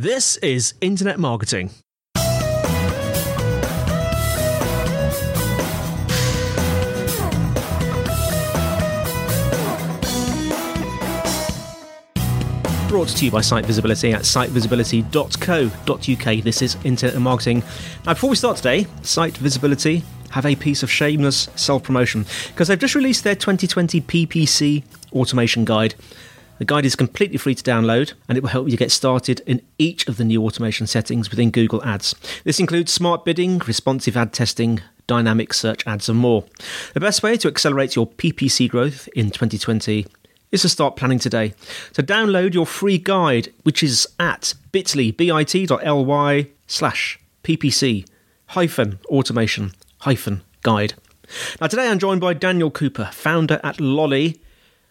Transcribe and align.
This 0.00 0.36
is 0.36 0.74
Internet 0.80 1.18
Marketing. 1.18 1.70
Brought 12.86 13.08
to 13.08 13.24
you 13.24 13.32
by 13.32 13.40
Site 13.40 13.66
Visibility 13.66 14.12
at 14.12 14.22
sitevisibility.co.uk. 14.22 16.44
This 16.44 16.62
is 16.62 16.76
Internet 16.84 17.18
Marketing. 17.18 17.64
Now, 18.06 18.14
before 18.14 18.30
we 18.30 18.36
start 18.36 18.58
today, 18.58 18.86
Site 19.02 19.36
Visibility 19.38 20.04
have 20.30 20.46
a 20.46 20.54
piece 20.54 20.84
of 20.84 20.90
shameless 20.92 21.48
self 21.56 21.82
promotion 21.82 22.24
because 22.50 22.68
they've 22.68 22.78
just 22.78 22.94
released 22.94 23.24
their 23.24 23.34
2020 23.34 24.00
PPC 24.02 24.84
automation 25.12 25.64
guide. 25.64 25.96
The 26.58 26.64
guide 26.64 26.84
is 26.84 26.96
completely 26.96 27.38
free 27.38 27.54
to 27.54 27.62
download 27.62 28.14
and 28.28 28.36
it 28.36 28.40
will 28.42 28.50
help 28.50 28.68
you 28.68 28.76
get 28.76 28.90
started 28.90 29.40
in 29.46 29.62
each 29.78 30.08
of 30.08 30.16
the 30.16 30.24
new 30.24 30.44
automation 30.44 30.86
settings 30.86 31.30
within 31.30 31.50
Google 31.50 31.82
Ads. 31.84 32.14
This 32.44 32.58
includes 32.58 32.92
smart 32.92 33.24
bidding, 33.24 33.58
responsive 33.58 34.16
ad 34.16 34.32
testing, 34.32 34.80
dynamic 35.06 35.54
search 35.54 35.86
ads, 35.86 36.08
and 36.08 36.18
more. 36.18 36.44
The 36.94 37.00
best 37.00 37.22
way 37.22 37.36
to 37.36 37.48
accelerate 37.48 37.94
your 37.94 38.08
PPC 38.08 38.68
growth 38.68 39.08
in 39.14 39.30
2020 39.30 40.06
is 40.50 40.62
to 40.62 40.68
start 40.68 40.96
planning 40.96 41.18
today. 41.18 41.54
So 41.92 42.02
download 42.02 42.54
your 42.54 42.66
free 42.66 42.98
guide, 42.98 43.52
which 43.62 43.82
is 43.82 44.08
at 44.18 44.54
bit.ly, 44.72 45.12
bit.ly 45.12 46.46
slash 46.66 47.18
ppc 47.44 48.06
hyphen 48.48 48.98
automation 49.06 49.72
hyphen 50.00 50.42
guide. 50.62 50.94
Now 51.60 51.66
today 51.66 51.88
I'm 51.88 51.98
joined 51.98 52.20
by 52.20 52.34
Daniel 52.34 52.70
Cooper, 52.70 53.10
founder 53.12 53.60
at 53.62 53.80
Lolly, 53.80 54.40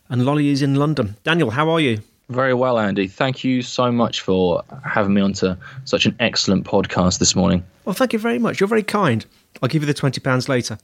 and 0.09 0.25
Lolly 0.25 0.49
is 0.49 0.61
in 0.61 0.75
London. 0.75 1.15
Daniel, 1.23 1.49
how 1.49 1.69
are 1.69 1.79
you? 1.79 2.01
Very 2.29 2.53
well, 2.53 2.77
Andy. 2.77 3.07
Thank 3.07 3.43
you 3.43 3.61
so 3.61 3.91
much 3.91 4.19
for 4.21 4.63
having 4.83 5.13
me 5.13 5.21
onto 5.21 5.55
such 5.85 6.05
an 6.05 6.15
excellent 6.19 6.65
podcast 6.65 7.19
this 7.19 7.35
morning. 7.35 7.63
Well, 7.85 7.95
thank 7.95 8.11
you 8.11 8.19
very 8.19 8.37
much. 8.37 8.59
You're 8.59 8.67
very 8.67 8.83
kind. 8.83 9.25
I'll 9.61 9.69
give 9.69 9.81
you 9.81 9.87
the 9.87 9.93
twenty 9.93 10.19
pounds 10.19 10.49
later. 10.49 10.77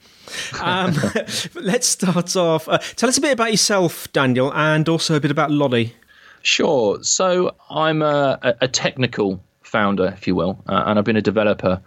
Um, 0.60 0.94
let's 1.54 1.86
start 1.86 2.34
off. 2.34 2.66
Uh, 2.66 2.78
tell 2.96 3.08
us 3.08 3.18
a 3.18 3.20
bit 3.20 3.32
about 3.32 3.50
yourself, 3.50 4.10
Daniel, 4.12 4.52
and 4.54 4.88
also 4.88 5.16
a 5.16 5.20
bit 5.20 5.30
about 5.30 5.50
Lolly. 5.50 5.94
Sure. 6.40 7.02
So 7.02 7.54
I'm 7.70 8.02
a, 8.02 8.38
a 8.60 8.68
technical 8.68 9.42
founder, 9.62 10.06
if 10.16 10.26
you 10.26 10.34
will, 10.34 10.62
uh, 10.68 10.84
and 10.86 10.98
I've 10.98 11.04
been 11.04 11.16
a 11.16 11.22
developer 11.22 11.80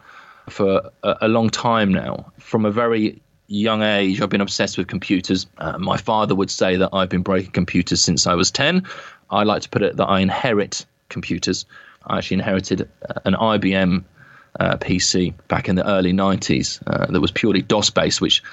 for 0.49 0.91
a, 1.03 1.15
a, 1.21 1.27
long 1.27 1.49
time 1.49 1.93
now. 1.93 2.31
From 2.39 2.65
a 2.65 2.71
very 2.71 3.21
young 3.47 3.81
age, 3.81 4.21
I've 4.21 4.29
been 4.29 4.41
obsessed 4.41 4.77
with 4.77 4.87
computers. 4.87 5.47
Uh, 5.57 5.77
my 5.77 5.97
father 5.97 6.35
would 6.35 6.51
say 6.51 6.77
that 6.77 6.89
I've 6.93 7.09
been 7.09 7.23
breaking 7.23 7.51
computers 7.51 8.01
since 8.01 8.27
I 8.27 8.35
was 8.35 8.51
ten. 8.51 8.87
I 9.29 9.43
like 9.43 9.63
to 9.63 9.69
put 9.69 9.81
it 9.81 9.97
that 9.97 10.05
I 10.05 10.19
inherit 10.19 10.85
computers. 11.09 11.65
I 12.05 12.17
actually 12.17 12.35
inherited 12.35 12.89
an 13.25 13.33
IBM 13.33 14.03
uh, 14.59 14.77
PC 14.77 15.33
back 15.47 15.69
in 15.69 15.75
the 15.75 15.87
early 15.87 16.13
90s 16.13 16.81
uh, 16.87 17.11
that 17.11 17.21
was 17.21 17.31
purely 17.31 17.61
DOS 17.61 17.89
based, 17.89 18.21
which 18.21 18.43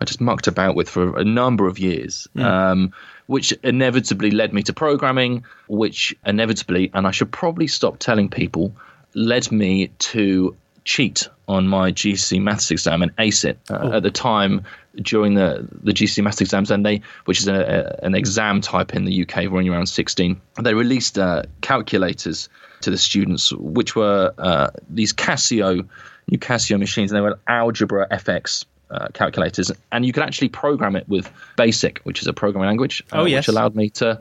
I 0.00 0.04
just 0.04 0.20
mucked 0.20 0.46
about 0.46 0.74
with 0.74 0.88
for 0.88 1.18
a 1.18 1.24
number 1.24 1.66
of 1.66 1.78
years, 1.78 2.26
mm. 2.34 2.42
um, 2.42 2.92
which 3.26 3.52
inevitably 3.62 4.30
led 4.30 4.52
me 4.52 4.62
to 4.64 4.72
programming, 4.72 5.44
which 5.68 6.14
inevitably, 6.26 6.90
and 6.94 7.06
I 7.06 7.10
should 7.10 7.30
probably 7.30 7.68
stop 7.68 7.98
telling 7.98 8.28
people, 8.28 8.74
led 9.14 9.52
me 9.52 9.88
to 9.98 10.56
cheat 10.84 11.28
on 11.48 11.68
my 11.68 11.92
GC 11.92 12.40
maths 12.40 12.70
exam 12.70 13.02
and 13.02 13.12
ace 13.18 13.44
it 13.44 13.58
uh, 13.70 13.78
oh. 13.82 13.92
at 13.92 14.02
the 14.02 14.10
time 14.10 14.64
during 14.96 15.34
the 15.34 15.66
the 15.82 15.92
GC 15.92 16.22
maths 16.22 16.40
exams, 16.40 16.70
and 16.70 16.84
they, 16.84 17.02
which 17.24 17.40
is 17.40 17.48
a, 17.48 17.54
a, 18.02 18.04
an 18.04 18.14
exam 18.14 18.60
type 18.60 18.94
in 18.94 19.04
the 19.04 19.22
UK 19.22 19.50
when 19.50 19.64
you're 19.64 19.74
around 19.74 19.86
16, 19.86 20.40
they 20.60 20.74
released 20.74 21.18
uh, 21.18 21.42
calculators 21.60 22.48
to 22.82 22.90
the 22.90 22.98
students, 22.98 23.52
which 23.52 23.96
were 23.96 24.34
uh, 24.38 24.68
these 24.90 25.12
Casio, 25.12 25.88
new 26.30 26.38
Casio 26.38 26.78
machines, 26.78 27.10
and 27.10 27.16
they 27.16 27.22
were 27.22 27.38
Algebra 27.46 28.06
FX 28.10 28.64
uh, 28.90 29.08
calculators, 29.14 29.70
and 29.90 30.04
you 30.04 30.12
could 30.12 30.22
actually 30.22 30.48
program 30.48 30.96
it 30.96 31.08
with 31.08 31.30
BASIC, 31.56 32.00
which 32.04 32.20
is 32.20 32.26
a 32.26 32.32
programming 32.32 32.68
language, 32.68 33.02
uh, 33.12 33.20
oh, 33.20 33.24
yes. 33.24 33.46
which 33.46 33.48
allowed 33.48 33.74
me 33.74 33.88
to 33.90 34.20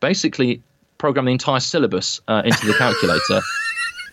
basically 0.00 0.62
program 0.98 1.24
the 1.24 1.32
entire 1.32 1.60
syllabus 1.60 2.20
uh, 2.28 2.42
into 2.44 2.66
the 2.66 2.74
calculator. 2.78 3.40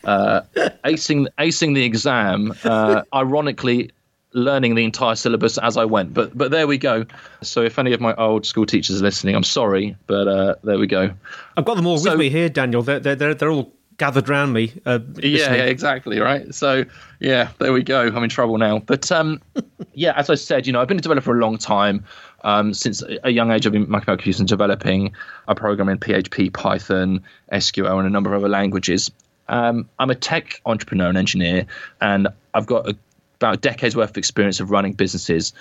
Uh, 0.08 0.42
acing 0.86 1.28
acing 1.38 1.76
the 1.76 1.84
exam, 1.84 2.54
uh, 2.64 3.04
ironically, 3.14 3.92
learning 4.32 4.76
the 4.76 4.86
entire 4.86 5.16
syllabus 5.16 5.58
as 5.58 5.76
I 5.76 5.86
went. 5.86 6.14
But 6.14 6.38
but 6.38 6.50
there 6.50 6.66
we 6.66 6.78
go. 6.78 7.06
So 7.42 7.62
if 7.62 7.78
any 7.78 7.92
of 7.94 8.00
my 8.00 8.16
old 8.16 8.46
school 8.46 8.66
teachers 8.66 9.02
are 9.02 9.04
listening, 9.04 9.36
I'm 9.36 9.44
sorry, 9.44 9.98
but 10.08 10.28
uh, 10.28 10.56
there 10.64 10.80
we 10.80 10.88
go. 10.88 11.12
I've 11.58 11.66
got 11.66 11.76
them 11.76 11.88
all 11.88 11.98
so, 11.98 12.12
with 12.12 12.20
me 12.20 12.30
here, 12.30 12.48
Daniel. 12.48 12.82
They're 12.84 13.00
they're 13.00 13.34
they're 13.34 13.52
all 13.52 13.74
gathered 13.98 14.30
around 14.30 14.54
me. 14.54 14.74
Uh, 14.86 15.00
yeah, 15.18 15.56
yeah, 15.56 15.64
exactly. 15.64 16.20
Right. 16.20 16.54
So 16.54 16.86
yeah, 17.20 17.50
there 17.60 17.74
we 17.74 17.84
go. 17.84 18.08
I'm 18.08 18.24
in 18.24 18.30
trouble 18.30 18.58
now. 18.58 18.80
But 18.80 19.12
um, 19.12 19.42
yeah, 19.94 20.14
as 20.16 20.30
I 20.30 20.36
said, 20.36 20.68
you 20.68 20.74
know, 20.74 20.82
I've 20.82 20.88
been 20.88 21.00
a 21.00 21.02
developer 21.02 21.26
for 21.26 21.38
a 21.38 21.42
long 21.42 21.58
time. 21.58 22.06
Um, 22.44 22.74
since 22.74 23.04
a 23.24 23.32
young 23.32 23.52
age, 23.52 23.66
I've 23.66 23.74
been 23.74 23.88
computers 23.88 24.40
and 24.40 24.48
developing. 24.48 25.14
I 25.48 25.54
program 25.54 25.90
in 25.90 25.98
PHP, 25.98 26.54
Python, 26.54 27.24
SQL, 27.52 27.98
and 27.98 28.08
a 28.08 28.10
number 28.10 28.34
of 28.34 28.42
other 28.42 28.50
languages. 28.50 29.12
Um, 29.50 29.90
I'm 30.00 30.10
a 30.10 30.16
tech 30.16 30.62
entrepreneur 30.66 31.10
and 31.10 31.18
engineer, 31.18 31.66
and 32.02 32.28
I've 32.54 32.66
got 32.66 32.88
a, 32.88 32.98
about 33.36 33.56
a 33.56 33.58
decade's 33.58 33.96
worth 33.96 34.12
of 34.12 34.18
experience 34.18 34.60
of 34.60 34.72
running 34.72 34.94
businesses. 34.94 35.54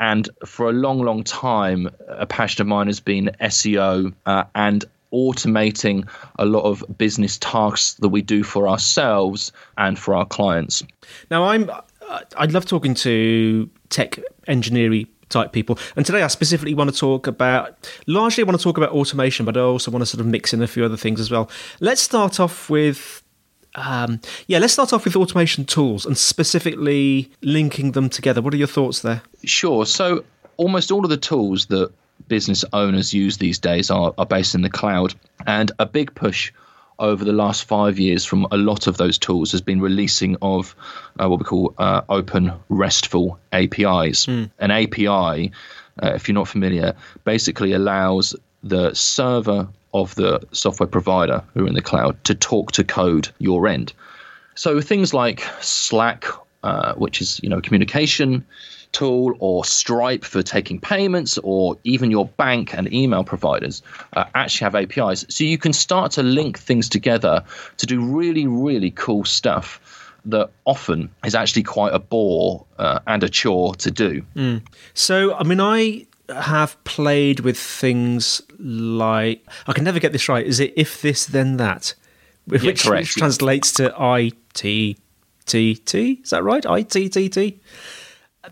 And 0.00 0.28
for 0.44 0.68
a 0.68 0.72
long, 0.72 1.00
long 1.00 1.22
time, 1.22 1.88
a 2.08 2.26
passion 2.26 2.62
of 2.62 2.66
mine 2.66 2.88
has 2.88 3.00
been 3.00 3.30
SEO 3.40 4.12
uh, 4.26 4.44
and 4.54 4.84
automating 5.12 6.08
a 6.40 6.44
lot 6.44 6.62
of 6.62 6.84
business 6.98 7.38
tasks 7.38 7.94
that 7.94 8.08
we 8.08 8.20
do 8.20 8.42
for 8.42 8.68
ourselves 8.68 9.52
and 9.78 9.96
for 9.98 10.14
our 10.14 10.26
clients. 10.26 10.82
Now, 11.30 11.44
I'm 11.44 11.70
I 12.36 12.46
love 12.46 12.66
talking 12.66 12.94
to 12.94 13.68
tech 13.88 14.18
engineering 14.46 15.08
type 15.28 15.52
people. 15.52 15.78
And 15.96 16.04
today 16.06 16.22
I 16.22 16.28
specifically 16.28 16.74
want 16.74 16.92
to 16.92 16.96
talk 16.96 17.26
about, 17.26 17.90
largely 18.06 18.44
I 18.44 18.46
want 18.46 18.58
to 18.58 18.62
talk 18.62 18.76
about 18.76 18.90
automation, 18.90 19.44
but 19.44 19.56
I 19.56 19.60
also 19.60 19.90
want 19.90 20.02
to 20.02 20.06
sort 20.06 20.20
of 20.20 20.26
mix 20.26 20.52
in 20.52 20.62
a 20.62 20.66
few 20.66 20.84
other 20.84 20.96
things 20.96 21.18
as 21.18 21.30
well. 21.30 21.50
Let's 21.80 22.00
start 22.00 22.38
off 22.38 22.70
with 22.70 23.22
um, 23.74 24.20
yeah, 24.46 24.58
let's 24.58 24.72
start 24.72 24.92
off 24.92 25.04
with 25.04 25.16
automation 25.16 25.64
tools 25.64 26.06
and 26.06 26.16
specifically 26.16 27.30
linking 27.42 27.92
them 27.92 28.08
together. 28.08 28.40
What 28.40 28.54
are 28.54 28.58
your 28.58 28.66
thoughts 28.66 29.00
there? 29.00 29.22
Sure. 29.44 29.86
So, 29.86 30.24
almost 30.56 30.90
all 30.90 31.04
of 31.04 31.10
the 31.10 31.16
tools 31.16 31.66
that 31.66 31.92
business 32.28 32.64
owners 32.72 33.12
use 33.12 33.38
these 33.38 33.58
days 33.58 33.90
are, 33.90 34.14
are 34.16 34.26
based 34.26 34.54
in 34.54 34.62
the 34.62 34.70
cloud. 34.70 35.14
And 35.46 35.72
a 35.78 35.86
big 35.86 36.14
push 36.14 36.52
over 36.98 37.24
the 37.24 37.32
last 37.32 37.64
five 37.64 37.98
years 37.98 38.24
from 38.24 38.46
a 38.50 38.56
lot 38.56 38.86
of 38.86 38.96
those 38.96 39.18
tools 39.18 39.50
has 39.52 39.60
been 39.60 39.80
releasing 39.80 40.36
of 40.40 40.76
uh, 41.20 41.28
what 41.28 41.40
we 41.40 41.44
call 41.44 41.74
uh, 41.78 42.02
open 42.08 42.52
RESTful 42.68 43.38
APIs. 43.52 44.26
Mm. 44.26 44.50
An 44.58 44.70
API, 44.70 45.52
uh, 46.02 46.12
if 46.14 46.28
you're 46.28 46.34
not 46.34 46.48
familiar, 46.48 46.94
basically 47.24 47.72
allows 47.72 48.36
the 48.62 48.94
server 48.94 49.68
of 49.94 50.14
the 50.16 50.40
software 50.52 50.88
provider 50.88 51.42
who 51.54 51.64
are 51.64 51.68
in 51.68 51.74
the 51.74 51.82
cloud 51.82 52.22
to 52.24 52.34
talk 52.34 52.72
to 52.72 52.84
code 52.84 53.28
your 53.38 53.66
end. 53.66 53.92
So 54.56 54.80
things 54.80 55.14
like 55.14 55.40
Slack, 55.60 56.26
uh, 56.62 56.94
which 56.94 57.22
is 57.22 57.40
you 57.42 57.48
know 57.48 57.60
communication, 57.60 58.44
tool 58.94 59.34
or 59.40 59.64
Stripe 59.64 60.24
for 60.24 60.42
taking 60.42 60.80
payments 60.80 61.38
or 61.42 61.76
even 61.84 62.10
your 62.10 62.26
bank 62.26 62.74
and 62.74 62.92
email 62.92 63.24
providers 63.24 63.82
uh, 64.14 64.24
actually 64.34 64.64
have 64.64 64.74
APIs. 64.74 65.26
So 65.28 65.44
you 65.44 65.58
can 65.58 65.72
start 65.72 66.12
to 66.12 66.22
link 66.22 66.58
things 66.58 66.88
together 66.88 67.44
to 67.78 67.86
do 67.86 68.00
really, 68.00 68.46
really 68.46 68.90
cool 68.90 69.24
stuff 69.24 69.80
that 70.26 70.50
often 70.64 71.10
is 71.24 71.34
actually 71.34 71.64
quite 71.64 71.92
a 71.92 71.98
bore 71.98 72.64
uh, 72.78 73.00
and 73.06 73.22
a 73.22 73.28
chore 73.28 73.74
to 73.74 73.90
do. 73.90 74.22
Mm. 74.34 74.62
So, 74.94 75.34
I 75.34 75.42
mean, 75.42 75.60
I 75.60 76.06
have 76.28 76.82
played 76.84 77.40
with 77.40 77.58
things 77.58 78.40
like 78.58 79.46
I 79.66 79.72
can 79.72 79.84
never 79.84 80.00
get 80.00 80.12
this 80.12 80.28
right. 80.28 80.46
Is 80.46 80.60
it 80.60 80.72
if 80.76 81.02
this 81.02 81.26
then 81.26 81.56
that, 81.58 81.94
Yeah, 82.46 82.60
which, 82.62 82.84
correct, 82.84 83.02
which 83.02 83.16
yeah. 83.16 83.20
translates 83.20 83.72
to 83.74 83.94
I 84.00 84.32
T 84.54 84.96
T 85.46 85.74
T? 85.74 86.20
Is 86.24 86.30
that 86.30 86.42
right? 86.42 86.64
I 86.64 86.82
T 86.82 87.08
T 87.08 87.28
T. 87.28 87.60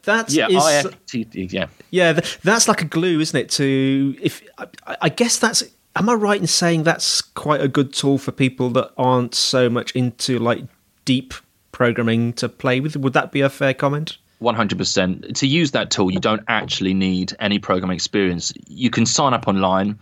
That's 0.02 0.34
Yeah, 0.34 0.48
is- 0.48 0.54
IFTT, 0.62 1.52
yeah. 1.52 1.66
yeah. 1.90 2.19
That's 2.42 2.66
like 2.66 2.80
a 2.80 2.86
glue, 2.86 3.20
isn't 3.20 3.38
it? 3.38 3.50
To 3.50 4.16
if 4.20 4.42
I, 4.58 4.96
I 5.02 5.08
guess 5.08 5.38
that's. 5.38 5.62
Am 5.94 6.08
I 6.08 6.14
right 6.14 6.40
in 6.40 6.46
saying 6.46 6.84
that's 6.84 7.20
quite 7.20 7.60
a 7.60 7.69
good 7.69 7.92
tool 7.92 8.16
for 8.16 8.32
people 8.32 8.70
that 8.70 8.92
aren't 8.96 9.34
so 9.34 9.69
much 9.69 9.94
into 9.94 10.38
like 10.38 10.64
deep 11.04 11.34
programming 11.72 12.32
to 12.34 12.48
play 12.48 12.80
with? 12.80 12.96
Would 12.96 13.12
that 13.12 13.30
be 13.32 13.42
a 13.42 13.50
fair 13.50 13.74
comment? 13.74 14.16
100%. 14.43 15.35
To 15.35 15.47
use 15.47 15.71
that 15.71 15.91
tool, 15.91 16.11
you 16.11 16.21
don't 16.21 16.43
actually 16.49 16.94
need 16.94 17.35
any 17.41 17.59
programming 17.59 17.94
experience. 17.94 18.53
You 18.67 18.91
can 18.91 19.06
sign 19.06 19.35
up 19.35 19.49
online 19.49 19.99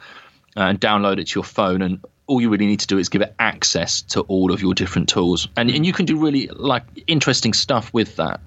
uh, 0.57 0.63
and 0.63 0.81
download 0.81 1.19
it 1.19 1.29
to 1.29 1.39
your 1.39 1.45
phone, 1.45 1.83
and 1.83 2.05
all 2.27 2.41
you 2.41 2.49
really 2.49 2.67
need 2.67 2.81
to 2.81 2.87
do 2.87 2.99
is 2.99 3.09
give 3.09 3.23
it 3.23 3.35
access 3.39 4.03
to 4.03 4.23
all 4.23 4.53
of 4.53 4.63
your 4.63 4.75
different 4.75 5.09
tools. 5.09 5.49
And, 5.57 5.71
and 5.71 5.85
you 5.85 5.93
can 5.93 6.07
do 6.07 6.17
really 6.17 6.47
like 6.49 6.85
interesting 7.07 7.53
stuff 7.53 7.93
with 7.93 8.17
that, 8.17 8.41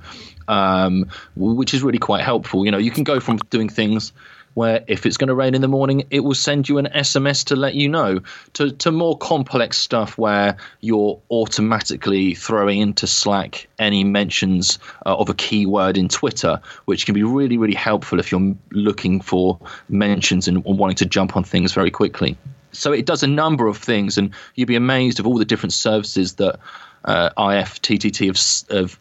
um, 0.47 1.09
which 1.35 1.73
is 1.73 1.83
really 1.83 1.99
quite 1.99 2.23
helpful. 2.23 2.65
You 2.65 2.71
know, 2.71 2.77
you 2.77 2.91
can 2.91 3.03
go 3.03 3.19
from 3.19 3.37
doing 3.49 3.69
things 3.69 4.13
where 4.53 4.83
if 4.87 5.05
it's 5.05 5.17
going 5.17 5.27
to 5.27 5.35
rain 5.35 5.55
in 5.55 5.61
the 5.61 5.67
morning, 5.67 6.05
it 6.09 6.21
will 6.21 6.35
send 6.35 6.69
you 6.69 6.77
an 6.77 6.87
SMS 6.87 7.45
to 7.45 7.55
let 7.55 7.75
you 7.75 7.89
know, 7.89 8.19
to, 8.53 8.71
to 8.71 8.91
more 8.91 9.17
complex 9.17 9.77
stuff 9.77 10.17
where 10.17 10.57
you're 10.81 11.19
automatically 11.31 12.35
throwing 12.35 12.79
into 12.79 13.07
Slack 13.07 13.67
any 13.79 14.03
mentions 14.03 14.79
uh, 15.05 15.15
of 15.15 15.29
a 15.29 15.33
keyword 15.33 15.97
in 15.97 16.07
Twitter, 16.07 16.61
which 16.85 17.05
can 17.05 17.13
be 17.13 17.23
really, 17.23 17.57
really 17.57 17.75
helpful 17.75 18.19
if 18.19 18.31
you're 18.31 18.55
looking 18.71 19.21
for 19.21 19.59
mentions 19.89 20.47
and 20.47 20.63
wanting 20.63 20.97
to 20.97 21.05
jump 21.05 21.35
on 21.35 21.43
things 21.43 21.73
very 21.73 21.91
quickly. 21.91 22.37
So 22.71 22.91
it 22.91 23.05
does 23.05 23.23
a 23.23 23.27
number 23.27 23.67
of 23.67 23.77
things, 23.77 24.17
and 24.17 24.31
you'd 24.55 24.67
be 24.67 24.75
amazed 24.75 25.19
of 25.19 25.27
all 25.27 25.37
the 25.37 25.45
different 25.45 25.73
services 25.73 26.33
that 26.35 26.59
uh, 27.05 27.29
IFTTT 27.37 28.27
have, 28.27 28.75
have 28.75 28.99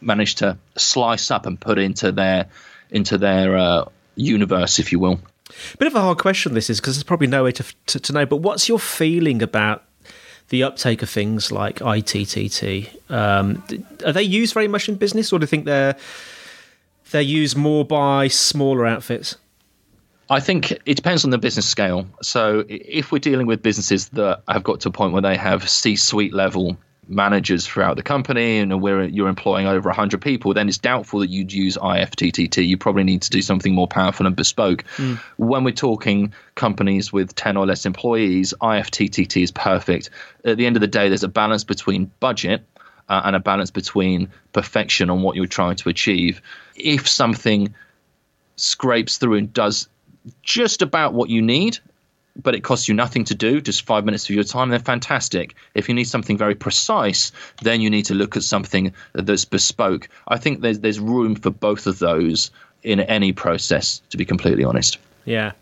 managed 0.00 0.38
to 0.38 0.56
slice 0.76 1.30
up 1.30 1.46
and 1.46 1.60
put 1.60 1.78
into 1.78 2.12
their 2.12 2.46
into 2.90 3.18
their 3.18 3.56
uh, 3.56 3.84
universe, 4.16 4.78
if 4.78 4.92
you 4.92 4.98
will. 4.98 5.20
Bit 5.78 5.88
of 5.88 5.94
a 5.94 6.00
hard 6.00 6.18
question 6.18 6.54
this 6.54 6.70
is 6.70 6.80
because 6.80 6.96
there's 6.96 7.04
probably 7.04 7.26
no 7.26 7.44
way 7.44 7.52
to, 7.52 7.64
to 7.86 8.00
to 8.00 8.12
know. 8.12 8.26
But 8.26 8.36
what's 8.36 8.68
your 8.68 8.78
feeling 8.78 9.42
about 9.42 9.84
the 10.48 10.62
uptake 10.62 11.02
of 11.02 11.10
things 11.10 11.50
like 11.50 11.76
ITTT? 11.76 13.10
Um, 13.10 13.62
are 14.04 14.12
they 14.12 14.22
used 14.22 14.54
very 14.54 14.68
much 14.68 14.88
in 14.88 14.94
business, 14.96 15.32
or 15.32 15.38
do 15.38 15.44
you 15.44 15.48
think 15.48 15.64
they're 15.64 15.96
they're 17.10 17.20
used 17.20 17.56
more 17.56 17.84
by 17.84 18.28
smaller 18.28 18.86
outfits? 18.86 19.36
I 20.28 20.38
think 20.38 20.70
it 20.70 20.94
depends 20.94 21.24
on 21.24 21.30
the 21.30 21.38
business 21.38 21.66
scale. 21.66 22.06
So 22.22 22.64
if 22.68 23.10
we're 23.10 23.18
dealing 23.18 23.48
with 23.48 23.62
businesses 23.62 24.10
that 24.10 24.42
have 24.46 24.62
got 24.62 24.80
to 24.80 24.88
a 24.88 24.92
point 24.92 25.12
where 25.12 25.22
they 25.22 25.36
have 25.36 25.68
C-suite 25.68 26.32
level 26.32 26.76
managers 27.10 27.66
throughout 27.66 27.96
the 27.96 28.02
company 28.02 28.58
and 28.58 28.80
where 28.80 29.04
you're 29.04 29.28
employing 29.28 29.66
over 29.66 29.88
100 29.88 30.20
people, 30.20 30.54
then 30.54 30.68
it's 30.68 30.78
doubtful 30.78 31.20
that 31.20 31.28
you'd 31.28 31.52
use 31.52 31.76
IFTTT. 31.76 32.66
You 32.66 32.78
probably 32.78 33.04
need 33.04 33.22
to 33.22 33.30
do 33.30 33.42
something 33.42 33.74
more 33.74 33.88
powerful 33.88 34.26
and 34.26 34.36
bespoke. 34.36 34.84
When 35.36 35.64
we're 35.64 35.72
talking 35.72 36.32
companies 36.54 37.12
with 37.12 37.34
10 37.34 37.56
or 37.56 37.66
less 37.66 37.84
employees, 37.84 38.54
IFTTT 38.62 39.42
is 39.42 39.50
perfect. 39.50 40.10
At 40.44 40.56
the 40.56 40.66
end 40.66 40.76
of 40.76 40.80
the 40.80 40.86
day, 40.86 41.08
there's 41.08 41.24
a 41.24 41.28
balance 41.28 41.64
between 41.64 42.10
budget 42.20 42.64
uh, 43.08 43.22
and 43.24 43.34
a 43.34 43.40
balance 43.40 43.70
between 43.70 44.28
perfection 44.52 45.10
on 45.10 45.22
what 45.22 45.36
you're 45.36 45.46
trying 45.46 45.76
to 45.76 45.88
achieve. 45.88 46.40
If 46.76 47.08
something 47.08 47.74
scrapes 48.56 49.18
through 49.18 49.34
and 49.34 49.52
does 49.52 49.88
just 50.42 50.80
about 50.80 51.12
what 51.12 51.28
you 51.28 51.42
need, 51.42 51.78
but 52.36 52.54
it 52.54 52.60
costs 52.60 52.88
you 52.88 52.94
nothing 52.94 53.24
to 53.24 53.34
do, 53.34 53.60
just 53.60 53.86
five 53.86 54.04
minutes 54.04 54.24
of 54.24 54.34
your 54.34 54.44
time, 54.44 54.70
then 54.70 54.80
fantastic. 54.80 55.54
If 55.74 55.88
you 55.88 55.94
need 55.94 56.04
something 56.04 56.38
very 56.38 56.54
precise, 56.54 57.32
then 57.62 57.80
you 57.80 57.90
need 57.90 58.04
to 58.06 58.14
look 58.14 58.36
at 58.36 58.42
something 58.42 58.92
that's 59.12 59.44
bespoke. 59.44 60.08
I 60.28 60.38
think 60.38 60.60
there's 60.60 60.80
there's 60.80 61.00
room 61.00 61.34
for 61.34 61.50
both 61.50 61.86
of 61.86 61.98
those 61.98 62.50
in 62.82 63.00
any 63.00 63.32
process, 63.32 64.00
to 64.10 64.16
be 64.16 64.24
completely 64.24 64.64
honest. 64.64 64.98
Yeah. 65.24 65.52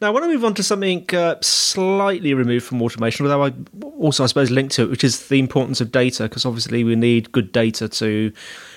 Now, 0.00 0.08
I 0.08 0.10
want 0.10 0.24
to 0.24 0.28
move 0.28 0.44
on 0.44 0.54
to 0.54 0.62
something 0.62 1.04
uh, 1.14 1.36
slightly 1.42 2.32
removed 2.32 2.64
from 2.64 2.80
automation, 2.80 3.26
although 3.26 3.44
I 3.44 3.52
also, 3.98 4.24
I 4.24 4.26
suppose, 4.26 4.50
linked 4.50 4.74
to 4.76 4.82
it, 4.82 4.90
which 4.90 5.04
is 5.04 5.28
the 5.28 5.38
importance 5.38 5.80
of 5.80 5.92
data, 5.92 6.24
because 6.24 6.46
obviously 6.46 6.84
we 6.84 6.96
need 6.96 7.32
good 7.32 7.52
data 7.52 7.88
to 7.88 8.32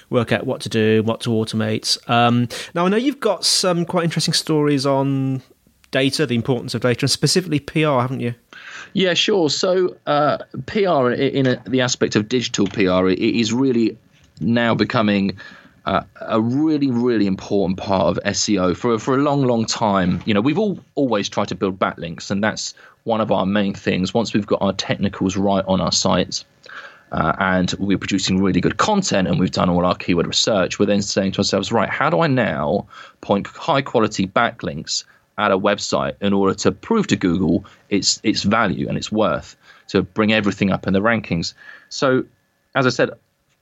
work 0.09 0.31
out 0.31 0.45
what 0.45 0.61
to 0.61 0.69
do, 0.69 1.01
what 1.03 1.21
to 1.21 1.29
automate. 1.29 1.97
Um, 2.09 2.49
now, 2.75 2.85
I 2.85 2.89
know 2.89 2.97
you've 2.97 3.21
got 3.21 3.45
some 3.45 3.85
quite 3.85 4.03
interesting 4.03 4.33
stories 4.33 4.85
on 4.85 5.41
data, 5.91 6.25
the 6.25 6.35
importance 6.35 6.73
of 6.73 6.81
data, 6.81 7.01
and 7.03 7.11
specifically 7.11 7.59
PR, 7.59 7.99
haven't 7.99 8.19
you? 8.21 8.33
Yeah, 8.93 9.13
sure. 9.13 9.49
So 9.49 9.95
uh, 10.07 10.37
PR, 10.65 11.11
in 11.11 11.47
a, 11.47 11.61
the 11.67 11.81
aspect 11.81 12.15
of 12.15 12.27
digital 12.29 12.67
PR, 12.67 13.09
i- 13.09 13.13
is 13.13 13.53
really 13.53 13.97
now 14.39 14.73
becoming 14.73 15.37
uh, 15.85 16.01
a 16.21 16.39
really, 16.41 16.89
really 16.91 17.27
important 17.27 17.77
part 17.77 18.05
of 18.07 18.23
SEO 18.25 18.75
for 18.75 18.97
for 18.99 19.15
a 19.15 19.17
long, 19.21 19.43
long 19.43 19.65
time. 19.65 20.21
You 20.25 20.33
know, 20.33 20.41
we've 20.41 20.59
all 20.59 20.79
always 20.95 21.27
tried 21.29 21.47
to 21.49 21.55
build 21.55 21.79
backlinks, 21.79 22.31
and 22.31 22.43
that's 22.43 22.73
one 23.03 23.19
of 23.21 23.31
our 23.31 23.45
main 23.45 23.73
things. 23.73 24.13
Once 24.13 24.33
we've 24.33 24.45
got 24.45 24.61
our 24.61 24.73
technicals 24.73 25.37
right 25.37 25.63
on 25.67 25.81
our 25.81 25.91
sites. 25.91 26.45
Uh, 27.11 27.35
and 27.39 27.73
we're 27.77 27.97
producing 27.97 28.41
really 28.41 28.61
good 28.61 28.77
content 28.77 29.27
and 29.27 29.37
we've 29.37 29.51
done 29.51 29.69
all 29.69 29.85
our 29.85 29.95
keyword 29.95 30.25
research, 30.25 30.79
we're 30.79 30.85
then 30.85 31.01
saying 31.01 31.33
to 31.33 31.39
ourselves, 31.39 31.69
right, 31.69 31.89
how 31.89 32.09
do 32.09 32.21
I 32.21 32.27
now 32.27 32.87
point 33.19 33.47
high 33.47 33.81
quality 33.81 34.27
backlinks 34.27 35.03
at 35.41 35.51
a 35.51 35.57
website 35.57 36.13
in 36.21 36.33
order 36.33 36.53
to 36.53 36.71
prove 36.71 37.07
to 37.07 37.15
Google 37.15 37.65
its 37.89 38.19
its 38.23 38.43
value 38.43 38.87
and 38.87 38.97
its 38.97 39.11
worth 39.11 39.57
to 39.87 40.03
bring 40.03 40.31
everything 40.31 40.71
up 40.71 40.87
in 40.87 40.93
the 40.93 41.01
rankings. 41.01 41.53
So, 41.89 42.23
as 42.75 42.85
I 42.85 42.89
said 42.89 43.09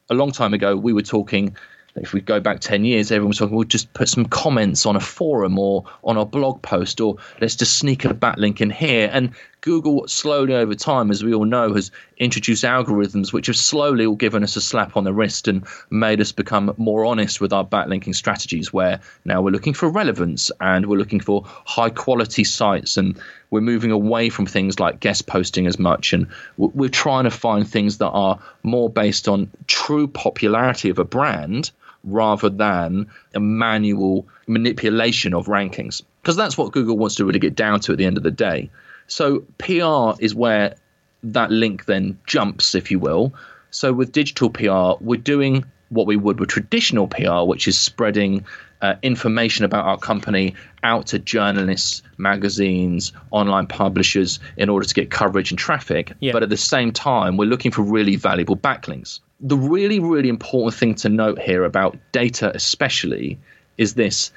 a 0.10 0.14
long 0.14 0.32
time 0.32 0.54
ago, 0.54 0.76
we 0.76 0.94
were 0.94 1.02
talking. 1.02 1.56
If 1.96 2.14
we 2.14 2.22
go 2.22 2.40
back 2.40 2.60
ten 2.60 2.86
years, 2.86 3.12
everyone 3.12 3.30
was 3.30 3.40
talking. 3.40 3.56
We'll 3.56 3.64
just 3.64 3.92
put 3.94 4.08
some 4.08 4.26
comments 4.26 4.86
on 4.86 4.96
a 4.96 5.00
forum 5.00 5.58
or 5.58 5.86
on 6.04 6.18
a 6.18 6.26
blog 6.26 6.62
post, 6.62 7.02
or 7.02 7.16
let's 7.42 7.56
just 7.56 7.78
sneak 7.78 8.06
a 8.06 8.10
backlink 8.10 8.62
in 8.62 8.70
here. 8.70 9.10
And 9.12 9.32
Google, 9.62 10.08
slowly 10.08 10.54
over 10.54 10.74
time, 10.74 11.12
as 11.12 11.24
we 11.24 11.34
all 11.34 11.46
know, 11.46 11.74
has 11.74 11.92
introduced 12.18 12.64
algorithms 12.64 13.34
which 13.34 13.48
have 13.48 13.58
slowly 13.58 14.06
all 14.06 14.16
given 14.16 14.44
us 14.44 14.56
a 14.56 14.62
slap 14.62 14.96
on 14.96 15.04
the 15.04 15.14
wrist 15.14 15.48
and 15.48 15.66
made 15.90 16.22
us 16.22 16.32
become 16.32 16.74
more 16.78 17.06
honest 17.06 17.42
with 17.42 17.52
our 17.52 17.66
backlinking 17.66 18.16
strategies. 18.16 18.72
Where 18.72 19.02
now 19.26 19.42
we're 19.42 19.52
looking 19.52 19.74
for 19.74 19.90
relevance 19.90 20.52
and 20.62 20.86
we're 20.86 20.98
looking 20.98 21.20
for 21.20 21.44
high 21.46 21.90
quality 21.90 22.44
sites, 22.44 22.98
and 22.98 23.20
we're 23.50 23.62
moving 23.62 23.92
away 23.92 24.30
from 24.30 24.46
things 24.46 24.80
like 24.80 25.00
guest 25.00 25.28
posting 25.28 25.68
as 25.68 25.78
much, 25.78 26.14
and 26.14 26.28
we're 26.58 26.90
trying 26.90 27.26
to 27.26 27.32
find 27.32 27.68
things 27.68 27.98
that 27.98 28.10
are 28.10 28.40
more 28.64 28.90
based 28.90 29.28
on 29.28 29.52
true 29.68 30.08
popularity 30.08 30.90
of 30.90 31.00
a 31.00 31.06
brand 31.06 31.72
rather 32.04 32.50
than 32.50 33.08
a 33.36 33.40
manual 33.40 34.26
manipulation 34.48 35.34
of 35.34 35.48
rankings. 35.48 36.02
Because 36.22 36.36
that's 36.36 36.58
what 36.58 36.72
Google 36.72 36.98
wants 36.98 37.16
to 37.16 37.26
really 37.26 37.40
get 37.40 37.56
down 37.56 37.80
to 37.82 37.92
at 37.92 37.98
the 37.98 38.06
end 38.06 38.18
of 38.18 38.24
the 38.24 38.32
day. 38.32 38.70
So 39.10 39.40
PR 39.58 40.22
is 40.24 40.34
where 40.34 40.76
that 41.24 41.52
link 41.52 41.86
then 41.86 42.18
jumps, 42.26 42.76
if 42.76 42.90
you 42.92 43.00
will. 43.00 43.34
So 43.72 43.92
with 43.94 44.12
digital 44.12 44.50
PR, 44.50 45.04
we're 45.04 45.20
doing 45.20 45.66
what 45.90 46.08
we 46.08 46.16
would 46.16 46.40
with 46.40 46.50
traditional 46.50 47.08
PR, 47.08 47.44
which 47.46 47.68
is 47.68 47.78
spreading 47.78 48.46
uh, 48.82 48.96
information 49.02 49.66
about 49.66 49.86
our 49.86 49.98
company 49.98 50.56
out 50.84 51.08
to 51.08 51.20
journalists, 51.20 52.02
magazines, 52.18 53.12
online 53.32 53.68
publishers 53.68 54.40
in 54.58 54.70
order 54.70 54.88
to 54.88 54.94
get 54.94 55.12
coverage 55.12 55.52
and 55.52 55.60
traffic. 55.60 56.14
Yeah. 56.20 56.32
But 56.32 56.44
at 56.44 56.50
the 56.50 56.58
same 56.58 56.92
time, 56.92 57.38
we're 57.38 57.50
looking 57.50 57.72
for 57.72 57.82
really 57.82 58.16
valuable 58.16 58.56
backlinks. 58.56 59.20
The 59.42 59.58
really, 59.58 60.00
really 60.00 60.30
important 60.30 60.80
thing 60.80 60.96
to 60.96 61.10
note 61.10 61.40
here 61.40 61.64
about 61.64 61.98
data, 62.12 62.52
especially, 62.54 63.40
is 63.78 63.96
this 63.96 64.32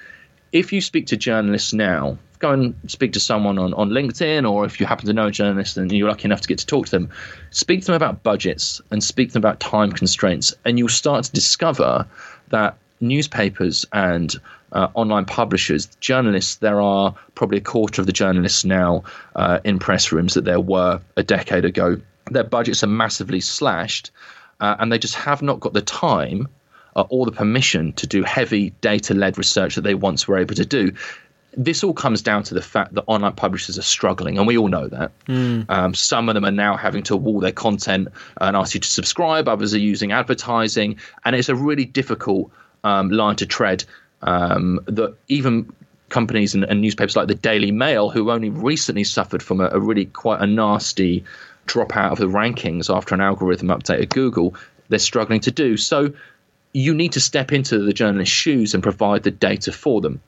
if 0.53 0.73
you 0.73 0.81
speak 0.81 1.07
to 1.07 1.17
journalists 1.17 1.73
now, 1.73 2.19
go 2.39 2.53
and 2.53 2.75
speak 2.87 3.13
to 3.15 3.21
someone 3.21 3.59
on, 3.59 3.73
on 3.75 3.91
LinkedIn, 3.91 4.51
or 4.51 4.65
if 4.65 4.81
you 4.81 4.87
happen 4.87 5.07
to 5.07 5.13
know 5.13 5.29
a 5.29 5.31
journalist 5.31 5.77
and 5.77 5.91
you're 5.91 6.09
lucky 6.09 6.25
enough 6.25 6.43
to 6.43 6.49
get 6.49 6.59
to 6.59 6.67
talk 6.67 6.87
to 6.87 6.91
them, 6.91 7.11
speak 7.51 7.81
to 7.81 7.87
them 7.87 7.95
about 7.95 8.23
budgets 8.23 8.81
and 8.91 9.03
speak 9.03 9.29
to 9.29 9.35
them 9.35 9.41
about 9.41 9.61
time 9.61 9.93
constraints. 9.93 10.55
And 10.65 10.79
you'll 10.79 10.89
start 10.89 11.25
to 11.25 11.33
discover 11.33 12.07
that 12.49 12.77
newspapers 13.01 13.87
and 13.93 14.35
uh, 14.73 14.89
online 14.95 15.25
publishers, 15.25 15.87
journalists, 16.01 16.57
there 16.57 16.81
are 16.81 17.15
probably 17.35 17.59
a 17.59 17.63
quarter 17.63 18.03
of 18.03 18.07
the 18.07 18.13
journalists 18.13 18.65
now 18.65 19.05
uh, 19.37 19.61
in 19.65 19.79
press 19.79 20.13
rooms 20.13 20.35
that 20.35 20.45
there 20.45 20.61
were 20.61 21.01
a 21.17 21.23
decade 21.23 21.65
ago. 21.65 22.01
Their 22.31 22.45
budgets 22.45 22.83
are 22.83 22.89
massively 22.89 23.41
slashed, 23.41 24.11
uh, 24.61 24.77
and 24.79 24.91
they 24.91 24.99
just 24.99 25.15
have 25.15 25.43
not 25.43 25.61
got 25.61 25.73
the 25.73 25.83
time 25.83 26.49
uh, 26.97 27.05
or 27.09 27.27
the 27.27 27.33
permission 27.33 27.93
to 27.95 28.07
do 28.07 28.23
heavy 28.23 28.71
data 28.81 29.15
led 29.15 29.39
research 29.39 29.75
that 29.75 29.83
they 29.83 29.95
once 29.95 30.29
were 30.29 30.39
able 30.39 30.55
to 30.55 30.65
do. 30.65 30.93
This 31.55 31.85
all 31.85 31.93
comes 31.93 32.23
down 32.23 32.45
to 32.45 32.55
the 32.55 32.63
fact 32.63 32.95
that 32.95 33.05
online 33.07 33.35
publishers 33.35 33.79
are 33.79 33.83
struggling, 33.83 34.39
and 34.39 34.47
we 34.47 34.57
all 34.57 34.69
know 34.69 34.89
that. 34.89 35.13
Mm. 35.27 35.69
Um, 35.69 35.95
some 35.95 36.31
of 36.31 36.35
them 36.35 36.47
are 36.47 36.51
now 36.51 36.77
having 36.77 37.03
to 37.05 37.17
wall 37.17 37.41
their 37.41 37.53
content 37.53 38.09
and 38.41 38.57
ask 38.57 38.75
you 38.75 38.81
to 38.81 38.89
subscribe, 38.89 39.49
others 39.49 39.75
are 39.75 39.79
using 39.79 40.13
advertising, 40.13 40.99
and 41.25 41.37
it's 41.37 41.51
a 41.51 41.55
really 41.55 41.85
difficult 41.85 42.51
um, 42.85 43.11
line 43.11 43.37
to 43.37 43.47
tread 43.47 43.85
um, 44.23 44.81
that 44.87 45.15
even 45.29 45.71
companies 46.09 46.55
and, 46.55 46.65
and, 46.65 46.81
newspapers 46.81 47.17
like 47.17 47.29
the 47.29 47.35
Daily 47.35 47.71
Mail, 47.71 48.11
who 48.11 48.31
only 48.31 48.51
recently 48.51 49.05
suffered 49.05 49.43
from 49.43 49.61
a, 49.61 49.69
a 49.73 49.81
really 49.81 50.07
quite 50.07 50.41
a 50.41 50.47
nasty 50.47 51.25
drop 51.67 51.97
out 51.97 52.13
of 52.13 52.19
the 52.19 52.27
rankings 52.27 52.95
after 52.95 53.15
an 53.15 53.21
algorithm 53.21 53.69
update 53.69 54.03
at 54.03 54.09
Google, 54.11 54.55
they're 54.89 54.99
struggling 54.99 55.41
to 55.41 55.51
do. 55.51 55.77
So 55.77 56.13
you 56.73 56.95
need 56.95 57.13
to 57.13 57.21
step 57.21 57.53
into 57.53 57.79
the 57.79 57.93
journalist's 57.93 58.35
shoes 58.35 58.75
and 58.75 58.83
provide 58.83 59.23
the 59.23 59.31
data 59.31 59.73
for 59.73 60.01
them. 60.01 60.21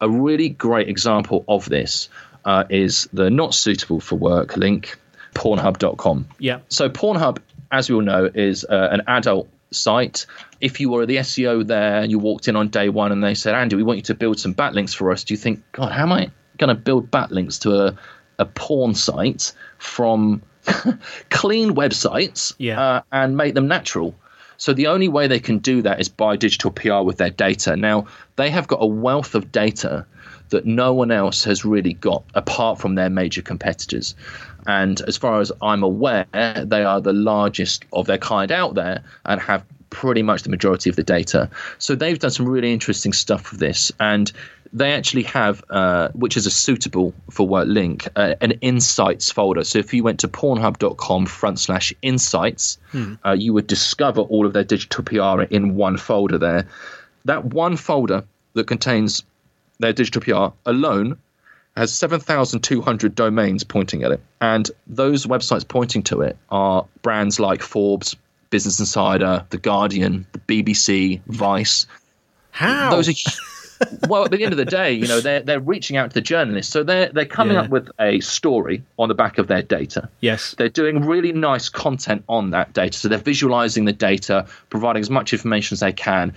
A 0.00 0.08
really 0.08 0.48
great 0.48 0.88
example 0.88 1.44
of 1.48 1.68
this 1.68 2.08
uh, 2.44 2.64
is 2.68 3.08
the 3.12 3.30
not 3.30 3.54
suitable 3.54 4.00
for 4.00 4.16
work 4.16 4.56
link, 4.56 4.98
Pornhub.com. 5.34 6.26
Yeah. 6.38 6.60
So 6.68 6.88
Pornhub, 6.88 7.38
as 7.70 7.88
we 7.88 7.94
all 7.94 8.02
know, 8.02 8.30
is 8.32 8.64
uh, 8.64 8.88
an 8.90 9.02
adult 9.06 9.48
site. 9.70 10.26
If 10.60 10.80
you 10.80 10.90
were 10.90 11.06
the 11.06 11.16
SEO 11.16 11.66
there 11.66 12.02
and 12.02 12.10
you 12.10 12.18
walked 12.18 12.48
in 12.48 12.56
on 12.56 12.68
day 12.68 12.88
one 12.88 13.12
and 13.12 13.22
they 13.22 13.34
said, 13.34 13.54
Andy, 13.54 13.76
we 13.76 13.82
want 13.82 13.98
you 13.98 14.02
to 14.04 14.14
build 14.14 14.40
some 14.40 14.54
backlinks 14.54 14.94
for 14.94 15.12
us, 15.12 15.24
do 15.24 15.34
you 15.34 15.38
think, 15.38 15.62
God, 15.72 15.92
how 15.92 16.02
am 16.02 16.12
I 16.12 16.30
going 16.58 16.68
to 16.68 16.74
build 16.74 17.10
backlinks 17.10 17.60
to 17.62 17.86
a, 17.86 17.98
a 18.38 18.44
porn 18.44 18.94
site 18.94 19.52
from 19.78 20.42
clean 21.30 21.74
websites 21.74 22.54
yeah. 22.58 22.80
uh, 22.80 23.02
and 23.12 23.36
make 23.36 23.54
them 23.54 23.68
natural? 23.68 24.14
So 24.60 24.74
the 24.74 24.88
only 24.88 25.08
way 25.08 25.26
they 25.26 25.40
can 25.40 25.58
do 25.58 25.80
that 25.82 26.00
is 26.00 26.10
by 26.10 26.36
digital 26.36 26.70
PR 26.70 27.00
with 27.00 27.16
their 27.16 27.30
data. 27.30 27.76
Now, 27.76 28.06
they 28.36 28.50
have 28.50 28.68
got 28.68 28.82
a 28.82 28.86
wealth 28.86 29.34
of 29.34 29.50
data 29.50 30.04
that 30.50 30.66
no 30.66 30.92
one 30.92 31.10
else 31.10 31.44
has 31.44 31.64
really 31.64 31.94
got 31.94 32.24
apart 32.34 32.78
from 32.78 32.94
their 32.94 33.08
major 33.08 33.40
competitors. 33.40 34.14
And 34.66 35.00
as 35.08 35.16
far 35.16 35.40
as 35.40 35.50
I'm 35.62 35.82
aware, 35.82 36.26
they 36.34 36.84
are 36.84 37.00
the 37.00 37.14
largest 37.14 37.86
of 37.94 38.06
their 38.06 38.18
kind 38.18 38.52
out 38.52 38.74
there 38.74 39.02
and 39.24 39.40
have 39.40 39.64
pretty 39.88 40.22
much 40.22 40.42
the 40.42 40.50
majority 40.50 40.90
of 40.90 40.96
the 40.96 41.04
data. 41.04 41.48
So 41.78 41.94
they've 41.94 42.18
done 42.18 42.30
some 42.30 42.46
really 42.46 42.70
interesting 42.70 43.14
stuff 43.14 43.52
with 43.52 43.60
this. 43.60 43.90
And 43.98 44.30
they 44.72 44.92
actually 44.92 45.24
have, 45.24 45.64
uh, 45.68 46.08
which 46.14 46.36
is 46.36 46.46
a 46.46 46.50
suitable 46.50 47.12
for 47.30 47.46
work 47.46 47.66
link, 47.66 48.08
uh, 48.14 48.34
an 48.40 48.52
insights 48.60 49.30
folder. 49.30 49.64
So 49.64 49.78
if 49.78 49.92
you 49.92 50.04
went 50.04 50.20
to 50.20 50.28
pornhub.com 50.28 51.26
front 51.26 51.58
slash 51.58 51.92
insights, 52.02 52.78
hmm. 52.92 53.14
uh, 53.24 53.32
you 53.32 53.52
would 53.52 53.66
discover 53.66 54.20
all 54.20 54.46
of 54.46 54.52
their 54.52 54.64
digital 54.64 55.02
PR 55.04 55.42
in 55.42 55.74
one 55.74 55.96
folder 55.96 56.38
there. 56.38 56.66
That 57.24 57.44
one 57.44 57.76
folder 57.76 58.24
that 58.54 58.66
contains 58.66 59.24
their 59.78 59.92
digital 59.92 60.22
PR 60.22 60.54
alone 60.64 61.18
has 61.76 61.92
7,200 61.92 63.14
domains 63.14 63.64
pointing 63.64 64.02
at 64.02 64.12
it. 64.12 64.20
And 64.40 64.70
those 64.86 65.26
websites 65.26 65.66
pointing 65.66 66.02
to 66.04 66.22
it 66.22 66.36
are 66.50 66.86
brands 67.02 67.40
like 67.40 67.62
Forbes, 67.62 68.16
Business 68.50 68.80
Insider, 68.80 69.46
The 69.50 69.58
Guardian, 69.58 70.26
the 70.32 70.38
BBC, 70.40 71.20
Vice. 71.26 71.86
How? 72.50 72.90
Those 72.90 73.08
are. 73.08 73.30
Well, 74.08 74.24
at 74.24 74.30
the 74.30 74.42
end 74.42 74.52
of 74.52 74.58
the 74.58 74.64
day, 74.64 74.92
you 74.92 75.06
know, 75.06 75.20
they're 75.20 75.40
they're 75.40 75.60
reaching 75.60 75.96
out 75.96 76.10
to 76.10 76.14
the 76.14 76.20
journalists, 76.20 76.72
so 76.72 76.82
they're 76.82 77.08
they're 77.08 77.24
coming 77.24 77.54
yeah. 77.54 77.62
up 77.62 77.70
with 77.70 77.90
a 77.98 78.20
story 78.20 78.82
on 78.98 79.08
the 79.08 79.14
back 79.14 79.38
of 79.38 79.46
their 79.46 79.62
data. 79.62 80.08
Yes, 80.20 80.54
they're 80.58 80.68
doing 80.68 81.04
really 81.04 81.32
nice 81.32 81.68
content 81.68 82.24
on 82.28 82.50
that 82.50 82.72
data, 82.72 82.98
so 82.98 83.08
they're 83.08 83.18
visualizing 83.18 83.84
the 83.84 83.92
data, 83.92 84.46
providing 84.68 85.00
as 85.00 85.10
much 85.10 85.32
information 85.32 85.74
as 85.74 85.80
they 85.80 85.92
can, 85.92 86.34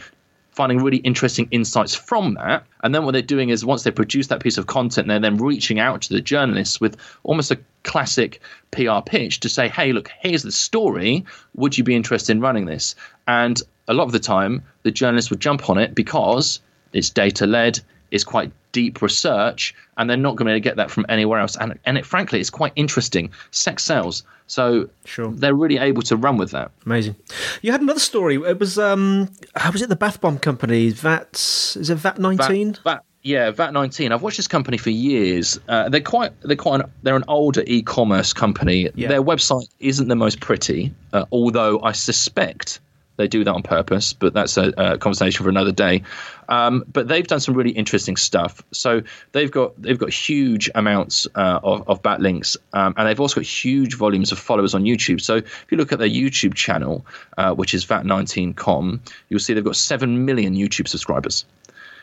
finding 0.52 0.82
really 0.82 0.98
interesting 0.98 1.48
insights 1.52 1.96
from 1.96 2.36
that. 2.36 2.66
And 2.84 2.94
then 2.94 3.06
what 3.06 3.12
they're 3.12 3.22
doing 3.22 3.50
is 3.50 3.66
once 3.66 3.84
they 3.84 3.92
produce 3.92 4.28
that 4.28 4.42
piece 4.42 4.58
of 4.58 4.68
content, 4.68 5.08
they're 5.08 5.20
then 5.20 5.38
reaching 5.38 5.80
out 5.80 6.02
to 6.04 6.14
the 6.14 6.22
journalists 6.22 6.80
with 6.80 6.96
almost 7.24 7.52
a 7.52 7.60
classic 7.84 8.40
PR 8.72 9.02
pitch 9.06 9.40
to 9.42 9.50
say, 9.50 9.68
hey, 9.68 9.92
look, 9.92 10.10
here's 10.20 10.44
the 10.44 10.52
story. 10.52 11.26
Would 11.56 11.78
you 11.78 11.84
be 11.84 11.96
interested 11.96 12.34
in 12.34 12.42
running 12.42 12.66
this? 12.66 12.96
And 13.28 13.62
a 13.88 13.94
lot 13.94 14.06
of 14.06 14.12
the 14.12 14.20
time, 14.20 14.64
the 14.84 14.92
journalists 14.92 15.30
would 15.30 15.40
jump 15.40 15.70
on 15.70 15.78
it 15.78 15.94
because 15.96 16.60
it's 16.94 17.10
data 17.10 17.46
led, 17.46 17.80
it's 18.12 18.24
quite 18.24 18.52
deep 18.72 19.02
research, 19.02 19.74
and 19.98 20.10
they're 20.10 20.18
not 20.18 20.36
going 20.36 20.46
to 20.46 20.46
be 20.46 20.52
able 20.52 20.60
to 20.60 20.64
get 20.64 20.76
that 20.78 20.92
from 20.92 21.06
anywhere 21.10 21.40
else. 21.40 21.56
And 21.58 21.80
and 21.86 21.98
it 21.98 22.06
frankly, 22.06 22.40
it's 22.40 22.50
quite 22.50 22.74
interesting. 22.76 23.32
Sex 23.52 23.84
sells, 23.84 24.24
so 24.48 24.90
sure. 25.06 25.32
they're 25.32 25.56
really 25.56 25.78
able 25.78 26.02
to 26.04 26.18
run 26.18 26.38
with 26.38 26.52
that. 26.52 26.72
Amazing. 26.86 27.16
You 27.62 27.72
had 27.72 27.82
another 27.82 28.00
story. 28.00 28.36
It 28.36 28.60
was 28.60 28.78
um, 28.78 29.30
how 29.56 29.72
was 29.72 29.82
it? 29.82 29.90
The 29.90 29.96
bath 29.96 30.22
bomb 30.22 30.40
company. 30.40 30.90
VAT 30.90 31.34
is 31.34 31.90
it 31.90 31.96
VAT 31.96 32.20
nineteen? 32.20 32.78
VAT, 32.84 33.04
yeah, 33.24 33.52
VAT 33.52 33.72
nineteen. 33.74 34.12
I've 34.12 34.22
watched 34.22 34.38
this 34.38 34.48
company 34.48 34.78
for 34.78 34.90
years. 34.90 35.60
Uh, 35.68 35.90
they're 35.90 36.02
quite 36.02 36.40
they're 36.42 36.56
quite 36.56 36.82
an, 36.82 36.92
they're 37.04 37.16
an 37.16 37.26
older 37.28 37.64
e-commerce 37.66 38.34
company. 38.34 38.90
Yeah. 38.96 39.08
Their 39.08 39.24
website 39.24 39.68
isn't 39.80 40.08
the 40.08 40.16
most 40.16 40.40
pretty, 40.40 40.94
uh, 41.14 41.26
although 41.32 41.82
I 41.82 41.94
suspect 41.94 42.80
they 43.18 43.28
do 43.28 43.44
that 43.44 43.54
on 43.54 43.64
purpose, 43.64 44.14
but 44.14 44.34
that's 44.34 44.58
a, 44.58 44.74
a 44.78 44.98
conversation 44.98 45.44
for 45.44 45.50
another 45.50 45.72
day. 45.72 46.04
Um, 46.50 46.84
but 46.92 47.08
they've 47.08 47.26
done 47.26 47.40
some 47.40 47.56
really 47.56 47.72
interesting 47.72 48.16
stuff. 48.16 48.62
So 48.72 49.04
they've 49.32 49.52
got 49.52 49.80
they've 49.82 49.98
got 49.98 50.12
huge 50.12 50.70
amounts 50.76 51.28
uh, 51.36 51.60
of, 51.64 51.88
of 51.88 52.02
backlinks, 52.02 52.58
um, 52.74 52.94
and 52.98 53.08
they've 53.08 53.20
also 53.20 53.36
got 53.36 53.46
huge 53.46 53.96
volumes 53.96 54.32
of 54.32 54.40
followers 54.40 54.74
on 54.74 54.84
YouTube. 54.84 55.22
So 55.22 55.38
if 55.38 55.68
you 55.70 55.78
look 55.78 55.92
at 55.92 56.00
their 56.00 56.10
YouTube 56.10 56.56
channel, 56.56 57.06
uh, 57.38 57.54
which 57.54 57.74
is 57.74 57.86
VAT19com, 57.86 59.00
you'll 59.30 59.40
see 59.40 59.54
they've 59.54 59.64
got 59.64 59.76
seven 59.76 60.26
million 60.26 60.56
YouTube 60.56 60.88
subscribers. 60.88 61.46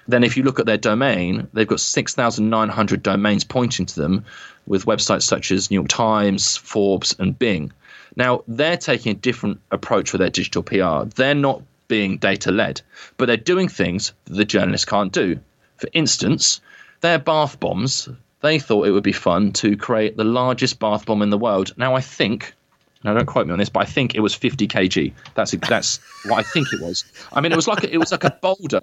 Then, 0.08 0.24
if 0.24 0.36
you 0.36 0.42
look 0.42 0.58
at 0.58 0.66
their 0.66 0.78
domain, 0.78 1.46
they've 1.52 1.68
got 1.68 1.78
6,900 1.78 3.02
domains 3.02 3.44
pointing 3.44 3.86
to 3.86 4.00
them 4.00 4.24
with 4.66 4.86
websites 4.86 5.22
such 5.22 5.52
as 5.52 5.70
New 5.70 5.76
York 5.76 5.88
Times, 5.88 6.56
Forbes, 6.56 7.14
and 7.18 7.38
Bing. 7.38 7.72
Now, 8.16 8.42
they're 8.48 8.76
taking 8.76 9.12
a 9.12 9.18
different 9.18 9.60
approach 9.70 10.12
with 10.12 10.20
their 10.20 10.30
digital 10.30 10.62
PR. 10.62 11.08
They're 11.14 11.34
not 11.34 11.62
being 11.88 12.18
data 12.18 12.50
led, 12.50 12.80
but 13.16 13.26
they're 13.26 13.36
doing 13.36 13.68
things 13.68 14.12
that 14.24 14.34
the 14.34 14.44
journalists 14.44 14.84
can't 14.84 15.12
do. 15.12 15.38
For 15.76 15.88
instance, 15.92 16.60
their 17.00 17.18
bath 17.18 17.58
bombs, 17.58 18.08
they 18.42 18.58
thought 18.58 18.86
it 18.86 18.92
would 18.92 19.02
be 19.02 19.12
fun 19.12 19.52
to 19.52 19.76
create 19.76 20.16
the 20.16 20.24
largest 20.24 20.78
bath 20.78 21.06
bomb 21.06 21.22
in 21.22 21.30
the 21.30 21.38
world. 21.38 21.72
Now, 21.76 21.94
I 21.94 22.00
think, 22.00 22.54
now 23.02 23.14
don't 23.14 23.26
quote 23.26 23.46
me 23.46 23.52
on 23.52 23.58
this, 23.58 23.68
but 23.68 23.80
I 23.80 23.86
think 23.86 24.14
it 24.14 24.20
was 24.20 24.34
50 24.34 24.68
kg. 24.68 25.12
That's 25.34 25.52
that's 25.52 26.00
what 26.22 26.38
I 26.38 26.42
think 26.42 26.72
it 26.72 26.80
was. 26.80 27.04
I 27.32 27.40
mean, 27.40 27.52
it 27.52 27.56
was 27.56 27.68
like 27.68 27.84
a, 27.84 27.92
it 27.92 27.98
was 27.98 28.12
like 28.12 28.24
a 28.24 28.38
boulder. 28.42 28.80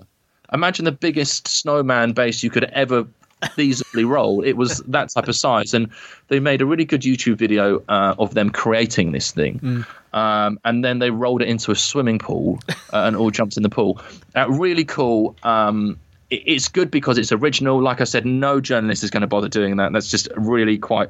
Imagine 0.53 0.86
the 0.86 0.91
biggest 0.91 1.48
snowman 1.48 2.13
base 2.13 2.41
you 2.41 2.50
could 2.50 2.63
ever 2.65 3.05
feasibly 3.44 4.08
roll. 4.08 4.41
It 4.44 4.53
was 4.53 4.79
that 4.88 5.10
type 5.10 5.27
of 5.27 5.36
size, 5.36 5.74
and 5.74 5.89
they 6.27 6.39
made 6.39 6.62
a 6.62 6.65
really 6.65 6.86
good 6.86 7.01
YouTube 7.01 7.38
video 7.38 7.84
uh, 7.88 8.15
of 8.17 8.34
them 8.34 8.50
creating 8.50 9.12
this 9.12 9.32
thing. 9.32 9.60
Mm. 9.60 9.88
Um, 10.13 10.60
and 10.65 10.84
then 10.84 11.00
they 11.00 11.12
rolled 11.12 11.41
it 11.41 11.48
into 11.48 11.72
a 11.72 11.75
swimming 11.75 12.17
pool 12.17 12.60
uh, 12.94 13.03
and 13.03 13.15
all 13.15 13.29
jumped 13.29 13.58
in 13.58 13.63
the 13.63 13.70
pool. 13.70 14.01
Uh, 14.36 14.50
really 14.50 14.86
cool. 14.86 15.36
Um, 15.44 16.00
it, 16.29 16.41
it's 16.46 16.67
good 16.67 16.89
because 16.89 17.17
it's 17.17 17.32
original. 17.32 17.82
Like 17.82 18.01
I 18.01 18.06
said, 18.06 18.25
no 18.25 18.60
journalist 18.60 19.03
is 19.03 19.12
going 19.12 19.22
to 19.22 19.27
bother 19.27 19.50
doing 19.50 19.77
that. 19.77 19.94
That's 19.94 20.10
just 20.10 20.27
really 20.36 20.77
quite 20.77 21.10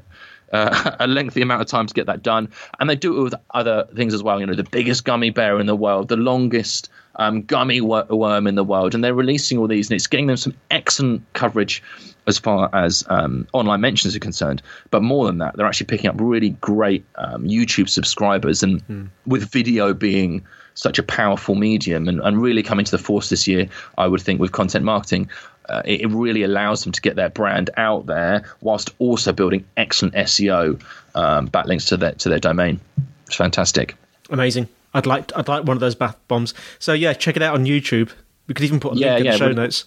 uh, 0.51 0.95
a 0.99 1.07
lengthy 1.07 1.41
amount 1.41 1.61
of 1.61 1.67
time 1.67 1.87
to 1.87 1.93
get 1.93 2.05
that 2.07 2.23
done. 2.23 2.49
And 2.79 2.89
they 2.89 2.95
do 2.95 3.17
it 3.17 3.23
with 3.23 3.35
other 3.53 3.87
things 3.95 4.13
as 4.13 4.23
well. 4.23 4.39
You 4.39 4.45
know, 4.45 4.55
the 4.55 4.63
biggest 4.63 5.05
gummy 5.05 5.29
bear 5.29 5.59
in 5.59 5.67
the 5.67 5.75
world, 5.75 6.09
the 6.09 6.17
longest 6.17 6.89
um, 7.17 7.41
gummy 7.43 7.81
worm 7.81 8.47
in 8.47 8.55
the 8.55 8.63
world, 8.63 8.95
and 8.95 9.03
they're 9.03 9.13
releasing 9.13 9.57
all 9.57 9.67
these, 9.67 9.89
and 9.89 9.95
it's 9.95 10.07
getting 10.07 10.27
them 10.27 10.37
some 10.37 10.53
excellent 10.71 11.21
coverage 11.33 11.83
as 12.27 12.37
far 12.37 12.69
as 12.73 13.03
um, 13.07 13.47
online 13.53 13.81
mentions 13.81 14.15
are 14.15 14.19
concerned. 14.19 14.61
But 14.91 15.01
more 15.01 15.25
than 15.25 15.37
that, 15.39 15.55
they're 15.55 15.65
actually 15.65 15.87
picking 15.87 16.09
up 16.09 16.15
really 16.19 16.49
great 16.49 17.05
um, 17.15 17.45
YouTube 17.45 17.89
subscribers, 17.89 18.63
and 18.63 18.85
mm. 18.87 19.09
with 19.25 19.51
video 19.51 19.93
being 19.93 20.45
such 20.75 20.99
a 20.99 21.03
powerful 21.03 21.55
medium 21.55 22.07
and, 22.07 22.21
and 22.21 22.39
really 22.39 22.61
coming 22.61 22.85
to 22.85 22.91
the 22.91 22.99
force 22.99 23.29
this 23.29 23.47
year, 23.47 23.67
I 23.97 24.05
would 24.07 24.21
think 24.21 24.39
with 24.39 24.51
content 24.51 24.85
marketing. 24.85 25.29
Uh, 25.67 25.81
it, 25.83 26.01
it, 26.01 26.07
really 26.07 26.43
allows 26.43 26.83
them 26.83 26.93
to 26.93 27.01
get 27.01 27.17
their 27.17 27.29
brand 27.29 27.69
out 27.75 28.05
there 28.05 28.43
whilst 28.61 28.91
also 28.99 29.33
building 29.33 29.65
excellent 29.75 30.15
SEO 30.15 30.81
um, 31.13 31.49
backlinks 31.49 31.89
to 31.89 31.97
their 31.97 32.13
to 32.13 32.29
their 32.29 32.39
domain. 32.39 32.79
It's 33.25 33.35
fantastic. 33.35 33.95
Amazing. 34.29 34.69
I'd 34.97 35.05
like 35.05 35.31
I'd 35.35 35.47
like 35.47 35.63
one 35.63 35.77
of 35.77 35.81
those 35.81 35.95
bath 35.95 36.17
bombs. 36.27 36.53
So 36.79 36.93
yeah, 36.93 37.13
check 37.13 37.35
it 37.35 37.41
out 37.41 37.53
on 37.53 37.65
YouTube. 37.65 38.11
We 38.47 38.53
could 38.53 38.65
even 38.65 38.79
put 38.79 38.93
a 38.93 38.95
link 38.95 39.05
yeah, 39.05 39.17
in 39.17 39.25
yeah, 39.25 39.31
the 39.31 39.37
show 39.37 39.45
really, 39.45 39.55
notes. 39.55 39.85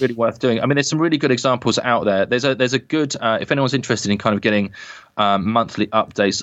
Really 0.00 0.14
worth 0.14 0.38
doing. 0.38 0.60
I 0.60 0.66
mean, 0.66 0.76
there's 0.76 0.88
some 0.88 1.00
really 1.00 1.18
good 1.18 1.32
examples 1.32 1.78
out 1.78 2.04
there. 2.04 2.26
There's 2.26 2.44
a 2.44 2.54
there's 2.54 2.74
a 2.74 2.78
good 2.78 3.16
uh, 3.20 3.38
if 3.40 3.50
anyone's 3.50 3.74
interested 3.74 4.10
in 4.10 4.18
kind 4.18 4.34
of 4.34 4.40
getting 4.40 4.72
um, 5.16 5.50
monthly 5.50 5.88
updates 5.88 6.42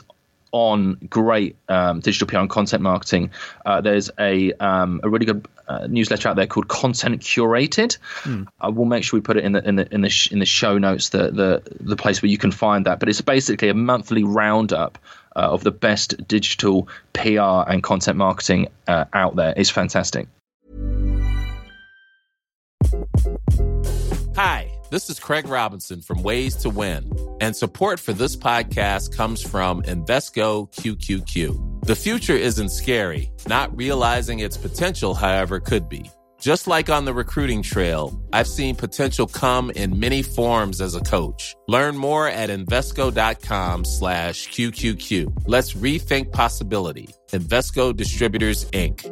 on 0.51 0.96
great 1.10 1.56
um, 1.70 2.01
digital 2.01 2.27
PR 2.27 2.39
and 2.39 2.50
content 2.50 2.84
marketing. 2.84 3.32
Uh, 3.65 3.80
there's 3.82 4.12
a 4.20 4.51
um, 4.53 5.00
a 5.03 5.10
really 5.10 5.25
good 5.25 5.48
uh, 5.68 5.88
newsletter 5.88 6.27
out 6.27 6.36
there 6.36 6.48
called 6.48 6.68
Content 6.68 7.22
Curated. 7.22 7.98
Hmm. 8.24 8.44
I 8.60 8.70
will 8.70 8.86
make 8.86 9.03
sure 9.03 9.18
we 9.18 9.22
put 9.22 9.38
it 9.38 9.46
in 9.46 9.53
the 9.53 9.68
in 9.68 9.77
the 9.77 9.94
in 9.94 10.01
the 10.01 10.10
sh- 10.10 10.32
in 10.32 10.39
the 10.39 10.46
show 10.46 10.77
notes, 10.77 11.10
the 11.10 11.32
the 11.32 11.63
the 11.80 11.96
place 11.96 12.22
where 12.22 12.30
you 12.30 12.38
can 12.38 12.51
find 12.51 12.86
that. 12.86 13.00
But 13.00 13.08
it's 13.08 13.22
basically 13.22 13.70
a 13.70 13.74
monthly 13.74 14.24
roundup 14.24 14.98
uh, 15.35 15.39
of 15.39 15.63
the 15.63 15.71
best 15.71 16.27
digital 16.27 16.88
PR 17.13 17.69
and 17.69 17.83
content 17.83 18.17
marketing 18.17 18.67
uh, 18.88 19.05
out 19.13 19.35
there 19.35 19.53
is 19.55 19.69
fantastic. 19.69 20.27
Hi, 24.35 24.71
this 24.89 25.09
is 25.09 25.19
Craig 25.19 25.47
Robinson 25.47 26.01
from 26.01 26.23
Ways 26.23 26.55
to 26.57 26.69
Win, 26.69 27.11
and 27.39 27.55
support 27.55 28.00
for 28.00 28.13
this 28.13 28.35
podcast 28.35 29.15
comes 29.15 29.41
from 29.41 29.83
Invesco 29.83 30.71
QQQ. 30.73 31.85
The 31.85 31.95
future 31.95 32.35
isn't 32.35 32.69
scary, 32.69 33.31
not 33.47 33.75
realizing 33.75 34.39
its 34.39 34.57
potential, 34.57 35.13
however, 35.13 35.59
could 35.59 35.89
be. 35.89 36.09
Just 36.41 36.65
like 36.65 36.89
on 36.89 37.05
the 37.05 37.13
recruiting 37.13 37.62
trail, 37.62 38.19
I've 38.33 38.48
seen 38.48 38.75
potential 38.75 39.27
come 39.27 39.69
in 39.69 40.00
many 40.00 40.24
forms 40.24 40.81
as 40.81 40.95
a 40.95 41.00
coach. 41.01 41.55
Learn 41.67 41.95
more 41.95 42.27
at 42.27 42.50
Invesco.com 42.50 43.86
slash 43.86 44.50
QQQ. 44.50 45.43
Let's 45.45 45.74
rethink 45.74 46.31
possibility. 46.31 47.10
Invesco 47.29 47.95
Distributors, 47.95 48.65
Inc. 48.71 49.05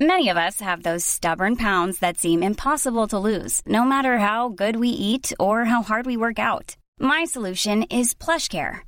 Many 0.00 0.30
of 0.30 0.38
us 0.38 0.60
have 0.60 0.82
those 0.82 1.04
stubborn 1.04 1.56
pounds 1.56 1.98
that 1.98 2.16
seem 2.16 2.42
impossible 2.42 3.06
to 3.08 3.18
lose, 3.18 3.60
no 3.66 3.84
matter 3.84 4.16
how 4.16 4.48
good 4.48 4.76
we 4.76 4.88
eat 4.88 5.32
or 5.38 5.66
how 5.66 5.82
hard 5.82 6.06
we 6.06 6.16
work 6.16 6.38
out. 6.38 6.76
My 7.00 7.26
solution 7.26 7.82
is 7.90 8.14
PlushCare. 8.14 8.87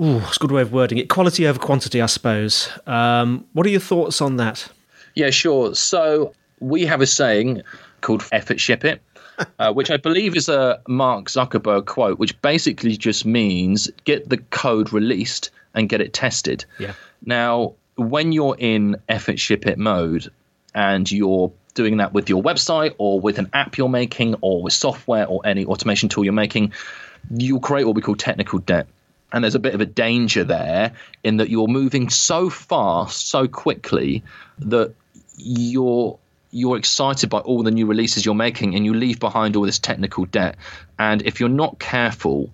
Ooh, 0.00 0.18
it's 0.18 0.36
a 0.36 0.40
good 0.40 0.50
way 0.50 0.62
of 0.62 0.72
wording 0.72 0.98
it. 0.98 1.08
Quality 1.08 1.46
over 1.46 1.58
quantity, 1.58 2.02
I 2.02 2.06
suppose. 2.06 2.68
Um, 2.86 3.46
what 3.52 3.66
are 3.66 3.70
your 3.70 3.80
thoughts 3.80 4.20
on 4.20 4.36
that? 4.36 4.68
Yeah, 5.14 5.30
sure. 5.30 5.74
So 5.74 6.34
we 6.60 6.84
have 6.86 7.00
a 7.00 7.06
saying 7.06 7.62
called 8.00 8.24
effort 8.32 8.60
ship 8.60 8.84
it. 8.84 9.00
uh, 9.58 9.72
which 9.72 9.90
I 9.90 9.96
believe 9.96 10.36
is 10.36 10.48
a 10.48 10.80
Mark 10.88 11.26
Zuckerberg 11.26 11.86
quote, 11.86 12.18
which 12.18 12.40
basically 12.42 12.96
just 12.96 13.24
means 13.24 13.90
get 14.04 14.28
the 14.28 14.38
code 14.38 14.92
released 14.92 15.50
and 15.74 15.88
get 15.88 16.00
it 16.00 16.12
tested. 16.12 16.64
Yeah. 16.78 16.94
Now, 17.24 17.74
when 17.96 18.32
you're 18.32 18.56
in 18.58 18.96
effort 19.08 19.38
ship 19.38 19.66
it 19.66 19.78
mode 19.78 20.30
and 20.74 21.10
you're 21.10 21.52
doing 21.74 21.96
that 21.96 22.12
with 22.12 22.28
your 22.28 22.42
website 22.42 22.94
or 22.98 23.20
with 23.20 23.38
an 23.38 23.48
app 23.52 23.76
you're 23.76 23.88
making 23.88 24.36
or 24.40 24.62
with 24.62 24.72
software 24.72 25.26
or 25.26 25.40
any 25.44 25.64
automation 25.64 26.08
tool 26.08 26.24
you're 26.24 26.32
making, 26.32 26.72
you'll 27.36 27.60
create 27.60 27.84
what 27.84 27.96
we 27.96 28.02
call 28.02 28.14
technical 28.14 28.58
debt. 28.60 28.86
And 29.34 29.42
there's 29.42 29.56
a 29.56 29.58
bit 29.58 29.74
of 29.74 29.80
a 29.80 29.86
danger 29.86 30.44
there 30.44 30.92
in 31.24 31.38
that 31.38 31.50
you're 31.50 31.66
moving 31.66 32.08
so 32.08 32.48
fast, 32.48 33.28
so 33.28 33.48
quickly 33.48 34.22
that 34.60 34.94
you're 35.36 36.18
you're 36.52 36.76
excited 36.76 37.30
by 37.30 37.40
all 37.40 37.64
the 37.64 37.72
new 37.72 37.84
releases 37.84 38.24
you're 38.24 38.36
making 38.36 38.76
and 38.76 38.84
you 38.86 38.94
leave 38.94 39.18
behind 39.18 39.56
all 39.56 39.64
this 39.64 39.80
technical 39.80 40.24
debt. 40.24 40.56
And 41.00 41.20
if 41.22 41.40
you're 41.40 41.48
not 41.48 41.80
careful, 41.80 42.48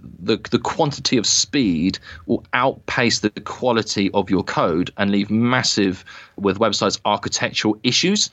the 0.00 0.38
the 0.50 0.58
quantity 0.58 1.16
of 1.16 1.26
speed 1.26 1.98
will 2.26 2.44
outpace 2.52 3.20
the 3.20 3.30
quality 3.30 4.10
of 4.12 4.30
your 4.30 4.42
code 4.42 4.92
and 4.96 5.10
leave 5.10 5.30
massive 5.30 6.04
with 6.36 6.58
websites 6.58 7.00
architectural 7.04 7.78
issues. 7.82 8.30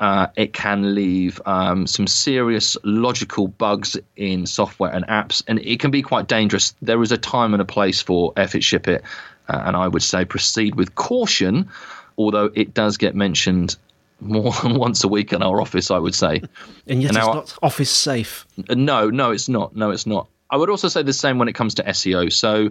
Uh, 0.00 0.28
it 0.36 0.52
can 0.52 0.94
leave 0.94 1.40
um, 1.44 1.86
some 1.86 2.06
serious 2.06 2.76
logical 2.84 3.48
bugs 3.48 3.96
in 4.16 4.46
software 4.46 4.92
and 4.92 5.04
apps, 5.08 5.42
and 5.48 5.58
it 5.60 5.80
can 5.80 5.90
be 5.90 6.02
quite 6.02 6.28
dangerous. 6.28 6.74
There 6.80 7.02
is 7.02 7.10
a 7.10 7.18
time 7.18 7.52
and 7.52 7.60
a 7.60 7.64
place 7.64 8.00
for 8.00 8.32
effort 8.36 8.62
ship 8.62 8.86
it, 8.86 9.02
uh, 9.48 9.62
and 9.64 9.76
I 9.76 9.88
would 9.88 10.02
say 10.02 10.24
proceed 10.24 10.76
with 10.76 10.94
caution. 10.94 11.68
Although 12.16 12.50
it 12.54 12.74
does 12.74 12.96
get 12.96 13.14
mentioned 13.14 13.76
more 14.20 14.52
than 14.62 14.74
once 14.74 15.02
a 15.04 15.08
week 15.08 15.32
in 15.32 15.42
our 15.42 15.60
office, 15.60 15.90
I 15.90 15.98
would 15.98 16.14
say. 16.14 16.42
And 16.86 17.02
yet 17.02 17.10
and 17.10 17.16
it's 17.18 17.26
now, 17.26 17.32
not 17.32 17.58
office 17.62 17.90
safe. 17.90 18.46
No, 18.70 19.10
no, 19.10 19.30
it's 19.32 19.48
not. 19.48 19.74
No, 19.74 19.90
it's 19.90 20.06
not. 20.06 20.28
I 20.50 20.56
would 20.56 20.70
also 20.70 20.88
say 20.88 21.02
the 21.02 21.12
same 21.12 21.38
when 21.38 21.48
it 21.48 21.54
comes 21.54 21.74
to 21.74 21.82
SEO. 21.82 22.32
So, 22.32 22.70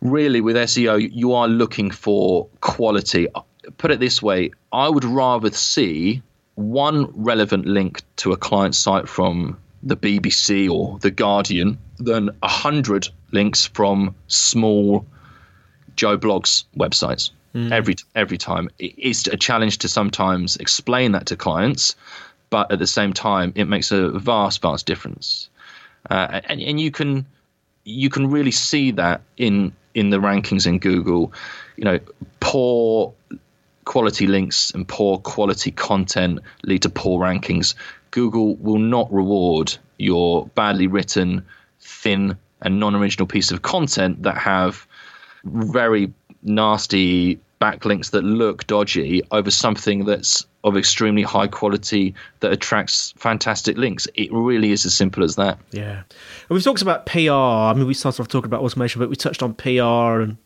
really, 0.00 0.40
with 0.40 0.56
SEO, 0.56 1.08
you 1.12 1.34
are 1.34 1.48
looking 1.48 1.90
for 1.90 2.48
quality. 2.60 3.28
Put 3.76 3.90
it 3.90 4.00
this 4.00 4.22
way 4.22 4.50
I 4.72 4.88
would 4.88 5.04
rather 5.04 5.50
see 5.50 6.22
one 6.54 7.12
relevant 7.14 7.66
link 7.66 8.02
to 8.16 8.32
a 8.32 8.36
client 8.36 8.74
site 8.74 9.08
from 9.08 9.58
the 9.82 9.96
BBC 9.96 10.68
or 10.68 10.98
the 10.98 11.10
Guardian 11.10 11.78
than 11.98 12.30
a 12.42 12.48
hundred 12.48 13.08
links 13.30 13.66
from 13.66 14.14
small 14.26 15.06
Joe 15.94 16.18
Bloggs 16.18 16.64
websites 16.76 17.30
mm. 17.54 17.70
every 17.70 17.96
every 18.14 18.38
time. 18.38 18.68
It's 18.78 19.26
a 19.26 19.36
challenge 19.36 19.78
to 19.78 19.88
sometimes 19.88 20.56
explain 20.56 21.12
that 21.12 21.26
to 21.26 21.36
clients, 21.36 21.94
but 22.50 22.72
at 22.72 22.78
the 22.78 22.86
same 22.86 23.12
time, 23.12 23.52
it 23.54 23.66
makes 23.66 23.92
a 23.92 24.10
vast, 24.10 24.62
vast 24.62 24.86
difference. 24.86 25.48
Uh, 26.08 26.40
and 26.44 26.60
and 26.60 26.80
you 26.80 26.90
can 26.90 27.26
you 27.84 28.10
can 28.10 28.30
really 28.30 28.50
see 28.50 28.92
that 28.92 29.22
in 29.36 29.72
in 29.94 30.10
the 30.10 30.18
rankings 30.18 30.66
in 30.66 30.78
Google. 30.78 31.32
You 31.76 31.84
know, 31.84 32.00
poor 32.40 33.14
quality 33.84 34.26
links 34.26 34.70
and 34.72 34.86
poor 34.86 35.18
quality 35.18 35.70
content 35.70 36.40
lead 36.62 36.82
to 36.82 36.90
poor 36.90 37.20
rankings. 37.20 37.74
Google 38.10 38.54
will 38.56 38.78
not 38.78 39.12
reward 39.12 39.76
your 39.96 40.46
badly 40.48 40.86
written, 40.86 41.46
thin, 41.80 42.36
and 42.60 42.80
non-original 42.80 43.26
piece 43.26 43.50
of 43.50 43.62
content 43.62 44.22
that 44.22 44.38
have 44.38 44.86
very 45.44 46.12
nasty 46.42 47.40
backlinks 47.60 48.10
that 48.10 48.22
look 48.22 48.66
dodgy 48.66 49.22
over 49.30 49.50
something 49.50 50.04
that's 50.04 50.46
of 50.64 50.76
extremely 50.76 51.22
high 51.22 51.46
quality 51.46 52.14
that 52.40 52.52
attracts 52.52 53.12
fantastic 53.16 53.76
links. 53.76 54.06
It 54.14 54.32
really 54.32 54.72
is 54.72 54.84
as 54.84 54.94
simple 54.94 55.24
as 55.24 55.36
that. 55.36 55.58
Yeah. 55.70 56.02
And 56.02 56.50
we've 56.50 56.64
talked 56.64 56.82
about 56.82 57.06
PR. 57.06 57.30
I 57.32 57.74
mean, 57.74 57.86
we 57.86 57.94
started 57.94 58.20
off 58.20 58.28
talking 58.28 58.46
about 58.46 58.62
automation, 58.62 58.98
but 59.00 59.08
we 59.08 59.16
touched 59.16 59.42
on 59.42 59.54
PR 59.54 60.20
and 60.20 60.36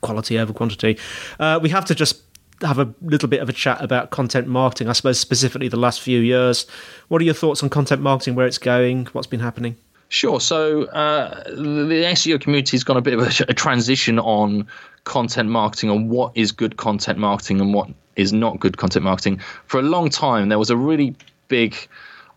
quality 0.00 0.38
over 0.38 0.52
quantity. 0.52 0.98
Uh, 1.38 1.58
we 1.62 1.70
have 1.70 1.84
to 1.86 1.94
just 1.94 2.22
have 2.60 2.78
a 2.78 2.94
little 3.02 3.28
bit 3.28 3.40
of 3.40 3.48
a 3.48 3.52
chat 3.52 3.82
about 3.82 4.10
content 4.10 4.46
marketing, 4.46 4.88
I 4.88 4.92
suppose, 4.92 5.18
specifically 5.18 5.68
the 5.68 5.78
last 5.78 6.00
few 6.00 6.20
years. 6.20 6.66
What 7.08 7.20
are 7.20 7.24
your 7.24 7.34
thoughts 7.34 7.62
on 7.62 7.68
content 7.68 8.00
marketing, 8.00 8.34
where 8.34 8.46
it's 8.46 8.58
going, 8.58 9.06
what's 9.06 9.26
been 9.26 9.40
happening? 9.40 9.76
Sure. 10.14 10.40
So 10.40 10.84
uh, 10.84 11.42
the 11.42 12.04
SEO 12.14 12.40
community 12.40 12.76
has 12.76 12.84
gone 12.84 12.96
a 12.96 13.02
bit 13.02 13.14
of 13.14 13.20
a, 13.20 13.46
a, 13.48 13.52
transition 13.52 14.20
on 14.20 14.68
content 15.02 15.48
marketing 15.48 15.90
and 15.90 16.08
what 16.08 16.30
is 16.36 16.52
good 16.52 16.76
content 16.76 17.18
marketing 17.18 17.60
and 17.60 17.74
what 17.74 17.90
is 18.14 18.32
not 18.32 18.60
good 18.60 18.76
content 18.76 19.04
marketing. 19.04 19.40
For 19.66 19.80
a 19.80 19.82
long 19.82 20.10
time, 20.10 20.50
there 20.50 20.58
was 20.60 20.70
a 20.70 20.76
really 20.76 21.16
big 21.48 21.74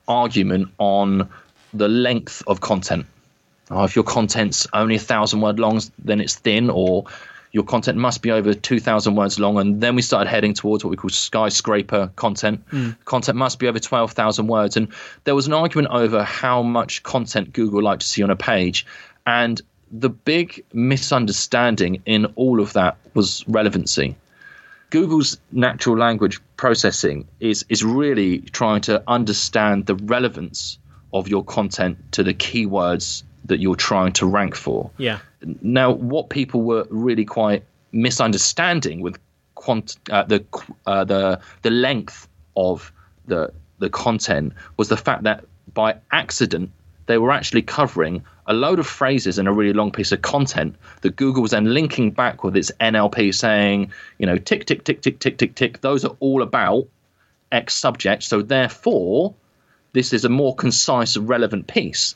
argument 0.08 0.70
on 0.80 1.30
the 1.72 1.88
length 1.88 2.42
of 2.48 2.62
content. 2.62 3.06
Uh, 3.70 3.84
if 3.84 3.96
your 3.96 4.04
content's 4.04 4.66
only 4.74 4.96
a 4.96 5.00
thousand 5.00 5.42
word 5.42 5.60
long, 5.60 5.80
then 6.04 6.20
it's 6.20 6.34
thin, 6.34 6.72
or 6.72 7.06
your 7.52 7.64
content 7.64 7.98
must 7.98 8.22
be 8.22 8.32
over 8.32 8.54
2,000 8.54 9.16
words 9.16 9.40
long. 9.40 9.58
And 9.58 9.82
then 9.82 9.96
we 9.96 10.02
started 10.02 10.30
heading 10.30 10.54
towards 10.54 10.84
what 10.84 10.92
we 10.92 10.98
call 10.98 11.10
skyscraper 11.10 12.12
content. 12.16 12.68
Mm. 12.70 12.96
Content 13.06 13.38
must 13.38 13.60
be 13.60 13.68
over 13.68 13.80
12,000 13.80 14.48
words. 14.48 14.78
And 14.78 14.90
there 15.24 15.36
was 15.36 15.48
an 15.48 15.54
argument 15.54 15.90
over 15.92 16.24
how 16.24 16.62
much 16.62 17.04
content 17.04 17.54
Google 17.54 17.82
liked 17.82 18.02
to 18.02 18.08
see 18.08 18.24
on 18.24 18.30
a 18.30 18.36
page. 18.36 18.86
And 19.26 19.62
the 19.92 20.10
big 20.10 20.64
misunderstanding 20.74 22.02
in 22.06 22.26
all 22.36 22.60
of 22.60 22.74
that 22.74 22.98
was 23.14 23.48
relevancy. 23.48 24.16
Google's 24.90 25.38
natural 25.52 25.98
language 25.98 26.40
processing 26.56 27.28
is 27.40 27.66
is 27.68 27.84
really 27.84 28.40
trying 28.40 28.82
to 28.82 29.04
understand 29.08 29.86
the 29.86 29.96
relevance 29.96 30.80
of 31.14 31.28
your 31.28 31.44
content 31.44 31.98
to 32.14 32.24
the 32.24 32.34
keywords 32.34 33.24
that 33.46 33.60
you're 33.60 33.76
trying 33.76 34.14
to 34.14 34.26
rank 34.26 34.56
for. 34.56 34.92
Yeah. 34.98 35.20
Now, 35.62 35.92
what 35.92 36.30
people 36.30 36.62
were 36.62 36.86
really 36.90 37.26
quite 37.26 37.64
misunderstanding 37.92 39.02
with 39.02 39.20
quant, 39.56 39.98
uh, 40.12 40.24
the 40.24 40.44
uh, 40.86 41.04
the 41.04 41.40
the 41.62 41.70
length 41.70 42.28
of 42.56 42.92
the 43.26 43.52
the 43.80 43.90
content 43.90 44.54
was 44.78 44.90
the 44.90 44.98
fact 44.98 45.24
that 45.24 45.46
by 45.74 45.96
accident 46.12 46.72
they 47.06 47.18
were 47.18 47.32
actually 47.32 47.62
covering 47.62 48.24
a 48.48 48.54
load 48.54 48.80
of 48.80 48.88
phrases 48.88 49.38
in 49.38 49.48
a 49.48 49.54
really 49.54 49.74
long 49.74 49.92
piece 49.92 50.12
of 50.12 50.22
content 50.22 50.76
that 51.02 51.16
Google 51.16 51.42
was 51.42 51.52
then 51.52 51.74
linking 51.74 52.12
back 52.12 52.44
with 52.44 52.56
its 52.56 52.72
NLP 52.80 53.34
saying, 53.34 53.92
you 54.18 54.26
know, 54.26 54.38
tick, 54.38 54.66
tick, 54.66 54.84
tick, 54.84 55.02
tick, 55.02 55.20
tick, 55.20 55.38
tick, 55.38 55.56
tick. 55.56 55.82
Those 55.82 56.06
are 56.06 56.16
all 56.20 56.42
about 56.42 56.88
X 57.52 57.74
subject. 57.74 58.24
So 58.24 58.42
therefore, 58.42 59.34
this 59.94 60.14
is 60.14 60.26
a 60.26 60.30
more 60.30 60.56
concise, 60.56 61.16
and 61.16 61.28
relevant 61.28 61.68
piece. 61.68 62.16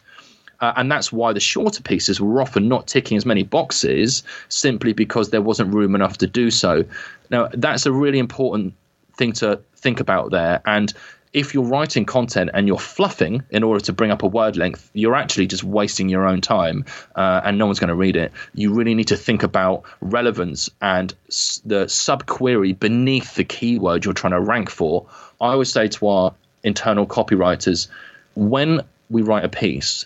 Uh, 0.62 0.74
and 0.78 0.92
that's 0.92 1.12
why 1.12 1.34
the 1.34 1.40
shorter 1.40 1.82
pieces 1.82 2.22
were 2.22 2.42
often 2.42 2.68
not 2.68 2.88
ticking 2.88 3.18
as 3.18 3.26
many 3.26 3.44
boxes 3.44 4.24
simply 4.50 4.94
because 4.94 5.32
there 5.32 5.42
wasn't 5.42 5.74
room 5.74 5.96
enough 5.96 6.20
to 6.20 6.28
do 6.28 6.52
so. 6.52 6.86
Now, 7.30 7.50
that's 7.52 7.86
a 7.86 7.92
really 7.92 8.20
important 8.20 8.74
thing 9.18 9.34
to 9.34 9.60
think 9.76 10.00
about 10.00 10.32
there. 10.32 10.62
And 10.66 10.94
if 11.34 11.54
you're 11.54 11.64
writing 11.64 12.06
content 12.06 12.50
and 12.54 12.68
you're 12.68 12.78
fluffing 12.78 13.42
in 13.52 13.64
order 13.64 13.80
to 13.86 13.94
bring 13.94 14.12
up 14.12 14.22
a 14.22 14.28
word 14.28 14.58
length, 14.58 14.90
you're 14.94 15.16
actually 15.16 15.48
just 15.48 15.64
wasting 15.64 16.10
your 16.10 16.28
own 16.28 16.42
time 16.42 16.86
uh, 17.16 17.42
and 17.44 17.58
no 17.58 17.66
one's 17.66 17.80
going 17.80 17.88
to 17.88 17.96
read 17.96 18.16
it. 18.16 18.32
You 18.54 18.74
really 18.74 18.94
need 18.94 19.08
to 19.08 19.18
think 19.18 19.42
about 19.42 19.84
relevance 20.02 20.70
and 20.82 21.14
s- 21.30 21.62
the 21.66 21.86
subquery 21.86 22.78
beneath 22.78 23.36
the 23.36 23.46
keyword 23.46 24.04
you're 24.04 24.14
trying 24.14 24.34
to 24.34 24.42
rank 24.42 24.70
for. 24.70 25.06
I 25.40 25.54
always 25.54 25.72
say 25.72 25.88
to 25.88 26.08
our 26.08 26.34
internal 26.64 27.08
copywriters 27.08 27.88
when 28.36 28.82
we 29.10 29.22
write 29.22 29.46
a 29.46 29.50
piece, 29.50 30.06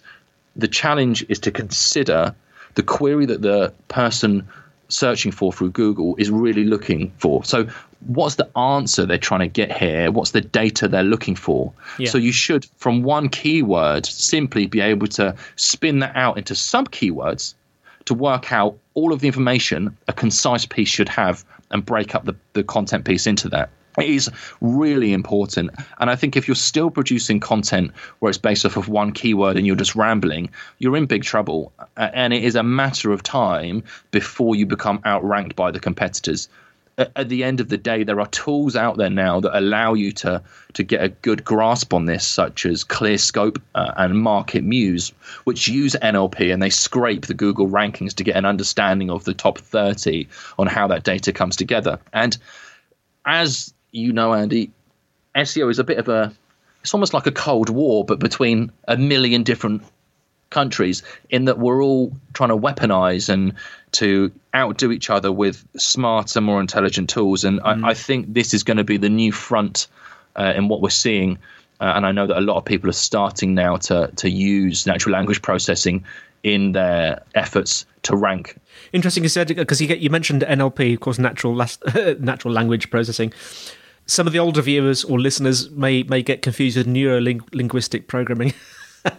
the 0.55 0.67
challenge 0.67 1.25
is 1.29 1.39
to 1.39 1.51
consider 1.51 2.33
the 2.75 2.83
query 2.83 3.25
that 3.25 3.41
the 3.41 3.73
person 3.87 4.47
searching 4.87 5.31
for 5.31 5.51
through 5.51 5.71
Google 5.71 6.15
is 6.17 6.29
really 6.29 6.63
looking 6.63 7.11
for. 7.17 7.43
So, 7.43 7.67
what's 8.07 8.35
the 8.35 8.57
answer 8.57 9.05
they're 9.05 9.17
trying 9.17 9.39
to 9.39 9.47
get 9.47 9.75
here? 9.75 10.11
What's 10.11 10.31
the 10.31 10.41
data 10.41 10.87
they're 10.87 11.03
looking 11.03 11.35
for? 11.35 11.73
Yeah. 11.97 12.09
So, 12.09 12.17
you 12.17 12.31
should, 12.31 12.65
from 12.77 13.03
one 13.03 13.29
keyword, 13.29 14.05
simply 14.05 14.67
be 14.67 14.81
able 14.81 15.07
to 15.07 15.35
spin 15.55 15.99
that 15.99 16.15
out 16.15 16.37
into 16.37 16.55
sub 16.55 16.91
keywords 16.91 17.55
to 18.05 18.13
work 18.13 18.51
out 18.51 18.77
all 18.93 19.11
of 19.11 19.19
the 19.19 19.27
information 19.27 19.97
a 20.07 20.13
concise 20.13 20.65
piece 20.65 20.89
should 20.89 21.09
have 21.09 21.43
and 21.71 21.83
break 21.83 22.13
up 22.13 22.25
the, 22.25 22.35
the 22.53 22.63
content 22.63 23.05
piece 23.05 23.25
into 23.25 23.49
that. 23.49 23.69
It 23.97 24.09
is 24.09 24.29
really 24.61 25.13
important. 25.13 25.71
And 25.99 26.09
I 26.09 26.15
think 26.15 26.35
if 26.35 26.47
you're 26.47 26.55
still 26.55 26.89
producing 26.89 27.39
content 27.39 27.91
where 28.19 28.29
it's 28.29 28.37
based 28.37 28.65
off 28.65 28.77
of 28.77 28.89
one 28.89 29.11
keyword 29.11 29.57
and 29.57 29.65
you're 29.65 29.75
just 29.75 29.95
rambling, 29.95 30.49
you're 30.79 30.97
in 30.97 31.05
big 31.05 31.23
trouble. 31.23 31.71
And 31.95 32.33
it 32.33 32.43
is 32.43 32.55
a 32.55 32.63
matter 32.63 33.11
of 33.11 33.23
time 33.23 33.83
before 34.11 34.55
you 34.55 34.65
become 34.65 34.99
outranked 35.05 35.55
by 35.55 35.71
the 35.71 35.79
competitors. 35.79 36.49
At 36.97 37.11
at 37.15 37.29
the 37.29 37.43
end 37.43 37.59
of 37.59 37.67
the 37.67 37.77
day, 37.77 38.03
there 38.03 38.21
are 38.21 38.27
tools 38.27 38.75
out 38.77 38.95
there 38.97 39.09
now 39.09 39.41
that 39.41 39.57
allow 39.57 39.93
you 39.95 40.13
to 40.13 40.41
to 40.73 40.83
get 40.83 41.03
a 41.03 41.09
good 41.09 41.43
grasp 41.43 41.93
on 41.93 42.05
this, 42.05 42.25
such 42.25 42.65
as 42.65 42.85
ClearScope 42.85 43.61
uh, 43.75 43.91
and 43.97 44.21
Market 44.21 44.63
Muse, 44.63 45.11
which 45.43 45.67
use 45.67 45.95
NLP 46.01 46.53
and 46.53 46.61
they 46.61 46.69
scrape 46.69 47.25
the 47.25 47.33
Google 47.33 47.67
rankings 47.67 48.13
to 48.15 48.23
get 48.23 48.37
an 48.37 48.45
understanding 48.45 49.09
of 49.09 49.25
the 49.25 49.33
top 49.33 49.57
30 49.57 50.27
on 50.57 50.67
how 50.67 50.87
that 50.87 51.03
data 51.03 51.33
comes 51.33 51.57
together. 51.57 51.99
And 52.13 52.37
as 53.25 53.73
you 53.95 54.11
know, 54.11 54.33
Andy, 54.33 54.71
SEO 55.35 55.69
is 55.71 55.79
a 55.79 55.83
bit 55.83 55.97
of 55.97 56.09
a 56.09 56.33
it's 56.81 56.93
almost 56.93 57.13
like 57.13 57.25
a 57.25 57.31
cold 57.31 57.69
war, 57.69 58.05
but 58.05 58.19
between 58.19 58.71
a 58.87 58.95
million 58.95 59.41
different 59.41 59.81
countries, 60.51 61.01
in 61.31 61.45
that 61.45 61.57
we're 61.57 61.83
all 61.83 62.11
trying 62.33 62.49
to 62.49 62.57
weaponize 62.57 63.27
and 63.27 63.53
to 63.93 64.31
outdo 64.53 64.91
each 64.91 65.09
other 65.09 65.31
with 65.31 65.65
smarter, 65.77 66.41
more 66.41 66.61
intelligent 66.61 67.09
tools. 67.09 67.43
And 67.43 67.59
I, 67.61 67.89
I 67.89 67.93
think 67.95 68.33
this 68.33 68.53
is 68.53 68.61
going 68.63 68.77
to 68.77 68.83
be 68.83 68.97
the 68.97 69.09
new 69.09 69.31
front 69.31 69.87
uh, 70.35 70.53
in 70.55 70.67
what 70.67 70.81
we're 70.81 70.89
seeing. 70.91 71.39
Uh, 71.81 71.93
and 71.95 72.05
I 72.05 72.11
know 72.11 72.27
that 72.27 72.37
a 72.37 72.41
lot 72.41 72.57
of 72.57 72.65
people 72.65 72.89
are 72.89 72.93
starting 72.93 73.53
now 73.55 73.77
to 73.77 74.11
to 74.17 74.29
use 74.29 74.85
natural 74.85 75.13
language 75.13 75.41
processing 75.41 76.05
in 76.43 76.73
their 76.73 77.23
efforts 77.33 77.85
to 78.03 78.15
rank 78.15 78.55
Interesting 78.93 79.23
you 79.23 79.29
said 79.29 79.47
because 79.47 79.81
you, 79.81 79.87
get- 79.87 79.99
you 79.99 80.09
mentioned 80.11 80.43
NLP, 80.43 80.93
of 80.93 80.99
course, 80.99 81.17
natural 81.17 81.55
las- 81.55 81.79
natural 82.19 82.53
language 82.53 82.89
processing. 82.91 83.33
Some 84.07 84.27
of 84.27 84.33
the 84.33 84.39
older 84.39 84.61
viewers 84.61 85.03
or 85.03 85.19
listeners 85.19 85.69
may 85.71 86.03
may 86.03 86.21
get 86.21 86.41
confused 86.41 86.77
with 86.77 86.87
neuro 86.87 87.19
linguistic 87.19 88.07
programming. 88.07 88.53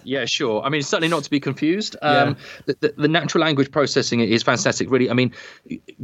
Yeah, 0.02 0.24
sure. 0.24 0.62
I 0.62 0.68
mean, 0.68 0.82
certainly 0.82 1.08
not 1.08 1.24
to 1.24 1.30
be 1.30 1.38
confused. 1.38 1.96
Um, 2.02 2.36
the, 2.64 2.76
the, 2.80 2.94
the 2.96 3.08
natural 3.08 3.42
language 3.42 3.70
processing 3.70 4.20
is 4.20 4.42
fantastic. 4.42 4.90
Really, 4.90 5.08
I 5.10 5.14
mean, 5.14 5.32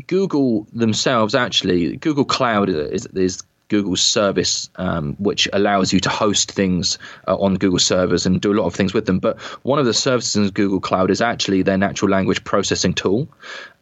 Google 0.06 0.68
themselves 0.72 1.34
actually, 1.34 1.96
Google 1.96 2.24
Cloud 2.24 2.68
is, 2.68 3.06
is 3.06 3.42
Google's 3.72 4.02
service, 4.02 4.68
um, 4.76 5.16
which 5.18 5.48
allows 5.54 5.94
you 5.94 6.00
to 6.00 6.10
host 6.10 6.52
things 6.52 6.98
uh, 7.26 7.36
on 7.36 7.54
Google 7.54 7.78
servers 7.78 8.26
and 8.26 8.38
do 8.38 8.52
a 8.52 8.58
lot 8.60 8.66
of 8.66 8.74
things 8.74 8.92
with 8.92 9.06
them. 9.06 9.18
But 9.18 9.40
one 9.64 9.78
of 9.78 9.86
the 9.86 9.94
services 9.94 10.36
in 10.36 10.46
Google 10.50 10.78
Cloud 10.78 11.10
is 11.10 11.22
actually 11.22 11.62
their 11.62 11.78
natural 11.78 12.10
language 12.10 12.44
processing 12.44 12.92
tool. 12.92 13.28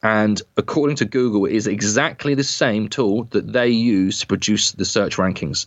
And 0.04 0.40
according 0.56 0.94
to 0.96 1.04
Google, 1.04 1.44
it 1.44 1.54
is 1.54 1.66
exactly 1.66 2.36
the 2.36 2.44
same 2.44 2.86
tool 2.88 3.24
that 3.30 3.52
they 3.52 3.68
use 3.68 4.20
to 4.20 4.28
produce 4.28 4.70
the 4.70 4.84
search 4.84 5.16
rankings. 5.16 5.66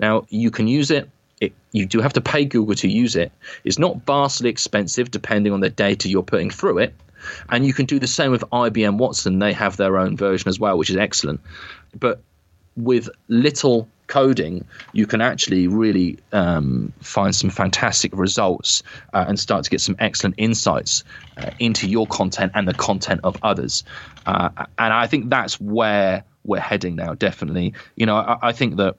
Now, 0.00 0.24
you 0.30 0.50
can 0.50 0.66
use 0.66 0.90
it 0.90 1.10
it, 1.40 1.52
you 1.72 1.86
do 1.86 2.00
have 2.00 2.12
to 2.12 2.20
pay 2.20 2.44
Google 2.44 2.74
to 2.76 2.88
use 2.88 3.16
it. 3.16 3.32
It's 3.64 3.78
not 3.78 4.04
vastly 4.06 4.50
expensive 4.50 5.10
depending 5.10 5.52
on 5.52 5.60
the 5.60 5.70
data 5.70 6.08
you're 6.08 6.22
putting 6.22 6.50
through 6.50 6.78
it. 6.78 6.94
And 7.48 7.66
you 7.66 7.72
can 7.72 7.86
do 7.86 7.98
the 7.98 8.06
same 8.06 8.30
with 8.30 8.42
IBM 8.52 8.98
Watson. 8.98 9.38
They 9.38 9.52
have 9.52 9.76
their 9.76 9.98
own 9.98 10.16
version 10.16 10.48
as 10.48 10.60
well, 10.60 10.76
which 10.78 10.90
is 10.90 10.96
excellent. 10.96 11.40
But 11.98 12.20
with 12.76 13.08
little 13.28 13.88
coding, 14.06 14.64
you 14.92 15.06
can 15.06 15.20
actually 15.20 15.68
really 15.68 16.18
um, 16.32 16.92
find 17.00 17.34
some 17.34 17.48
fantastic 17.48 18.14
results 18.14 18.82
uh, 19.14 19.24
and 19.28 19.38
start 19.38 19.64
to 19.64 19.70
get 19.70 19.80
some 19.80 19.96
excellent 19.98 20.34
insights 20.36 21.04
uh, 21.36 21.50
into 21.58 21.88
your 21.88 22.06
content 22.06 22.52
and 22.54 22.66
the 22.66 22.74
content 22.74 23.20
of 23.24 23.36
others. 23.42 23.84
Uh, 24.26 24.50
and 24.78 24.92
I 24.92 25.06
think 25.06 25.30
that's 25.30 25.60
where 25.60 26.24
we're 26.44 26.60
heading 26.60 26.96
now, 26.96 27.14
definitely. 27.14 27.74
You 27.96 28.06
know, 28.06 28.16
I, 28.16 28.48
I 28.48 28.52
think 28.52 28.76
that 28.76 28.96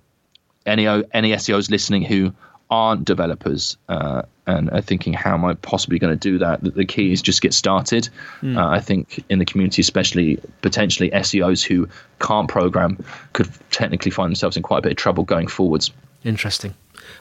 any 0.65 0.87
any 0.87 1.31
SEOs 1.33 1.69
listening 1.69 2.03
who 2.03 2.33
aren't 2.71 3.03
developers 3.05 3.77
uh, 3.89 4.23
and 4.47 4.71
are 4.71 4.81
thinking, 4.81 5.11
how 5.13 5.33
am 5.33 5.43
I 5.43 5.53
possibly 5.55 5.99
going 5.99 6.17
to 6.17 6.19
do 6.19 6.37
that? 6.39 6.63
The, 6.63 6.71
the 6.71 6.85
key 6.85 7.11
is 7.11 7.21
just 7.21 7.41
get 7.41 7.53
started. 7.53 8.09
Uh, 8.41 8.67
I 8.67 8.79
think 8.79 9.23
in 9.29 9.39
the 9.39 9.45
community, 9.45 9.81
especially 9.81 10.39
potentially 10.61 11.11
SEOs 11.11 11.63
who 11.63 11.87
can't 12.19 12.47
program, 12.47 13.03
could 13.33 13.49
technically 13.69 14.09
find 14.09 14.31
themselves 14.31 14.55
in 14.55 14.63
quite 14.63 14.79
a 14.79 14.81
bit 14.81 14.93
of 14.93 14.97
trouble 14.97 15.25
going 15.25 15.47
forwards. 15.47 15.91
Interesting. 16.23 16.73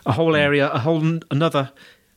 A 0.07 0.13
whole 0.13 0.37
area, 0.37 0.71
a 0.71 0.79
whole 0.79 1.05
n- 1.05 1.23
another 1.31 1.73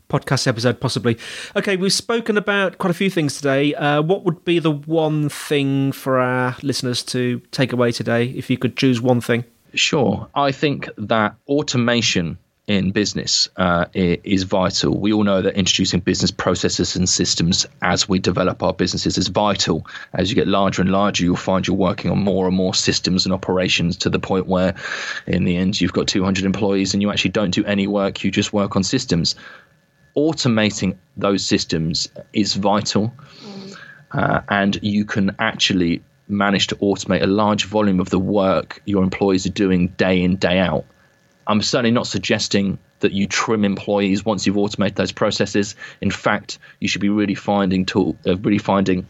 podcast 0.10 0.46
episode, 0.46 0.80
possibly. 0.80 1.18
Okay, 1.56 1.76
we've 1.76 1.92
spoken 1.92 2.38
about 2.38 2.78
quite 2.78 2.92
a 2.92 2.94
few 2.94 3.10
things 3.10 3.36
today. 3.36 3.74
Uh, 3.74 4.02
what 4.02 4.24
would 4.24 4.46
be 4.46 4.60
the 4.60 4.72
one 4.72 5.28
thing 5.28 5.92
for 5.92 6.20
our 6.20 6.56
listeners 6.62 7.02
to 7.06 7.42
take 7.52 7.74
away 7.74 7.92
today, 7.92 8.26
if 8.26 8.50
you 8.50 8.58
could 8.58 8.78
choose 8.78 9.02
one 9.02 9.22
thing? 9.22 9.44
Sure. 9.74 10.28
I 10.36 10.52
think 10.52 10.88
that 10.98 11.36
automation 11.48 12.38
in 12.66 12.92
business 12.92 13.50
uh, 13.58 13.86
is 13.94 14.44
vital. 14.44 14.98
We 14.98 15.12
all 15.12 15.24
know 15.24 15.42
that 15.42 15.56
introducing 15.56 16.00
business 16.00 16.32
processes 16.32 16.96
and 16.96 17.10
systems 17.10 17.66
as 17.82 18.08
we 18.08 18.20
develop 18.20 18.64
our 18.64 18.74
businesses 18.74 19.18
is 19.18 19.28
vital. 19.28 19.86
As 20.14 20.30
you 20.30 20.36
get 20.36 20.48
larger 20.48 20.82
and 20.82 20.92
larger, 20.92 21.26
you'll 21.26 21.36
find 21.36 21.68
you're 21.68 21.76
working 21.76 22.10
on 22.10 22.20
more 22.20 22.48
and 22.48 22.56
more 22.56 22.74
systems 22.74 23.26
and 23.26 23.34
operations 23.34 23.98
to 23.98 24.10
the 24.10 24.20
point 24.20 24.48
where, 24.48 24.76
in 25.28 25.44
the 25.44 25.58
end, 25.58 25.82
you've 25.82 25.92
got 25.92 26.08
200 26.08 26.46
employees 26.46 26.94
and 26.94 27.02
you 27.02 27.12
actually 27.12 27.32
don't 27.32 27.52
do 27.52 27.66
any 27.66 27.86
work, 27.86 28.24
you 28.24 28.32
just 28.32 28.54
work 28.54 28.78
on 28.78 28.84
systems. 28.84 29.36
Automating 30.16 30.96
those 31.18 31.46
systems 31.46 32.08
is 32.32 32.54
vital 32.54 33.14
uh, 34.14 34.42
and 34.48 34.80
you 34.82 35.04
can 35.04 35.36
actually 35.40 36.02
manage 36.30 36.68
to 36.68 36.76
automate 36.78 37.22
a 37.22 37.28
large 37.28 37.66
volume 37.66 38.00
of 38.00 38.10
the 38.10 38.20
work 38.20 38.82
your 38.86 39.04
employees 39.04 39.46
are 39.46 39.52
doing 39.52 39.88
day 39.90 40.22
in 40.22 40.38
day 40.38 40.60
out. 40.60 40.86
I'm 41.48 41.62
certainly 41.62 41.92
not 41.92 42.08
suggesting 42.08 42.78
that 43.00 43.12
you 43.12 43.28
trim 43.28 43.66
employees 43.66 44.24
once 44.24 44.46
you've 44.46 44.58
automated 44.58 44.96
those 44.96 45.12
processes. 45.12 45.76
In 46.02 46.12
fact, 46.12 46.58
you 46.80 46.88
should 46.88 47.02
be 47.02 47.10
really 47.10 47.36
finding 47.36 47.86
tool, 47.86 48.18
uh, 48.26 48.38
really 48.38 48.58
finding 48.58 49.06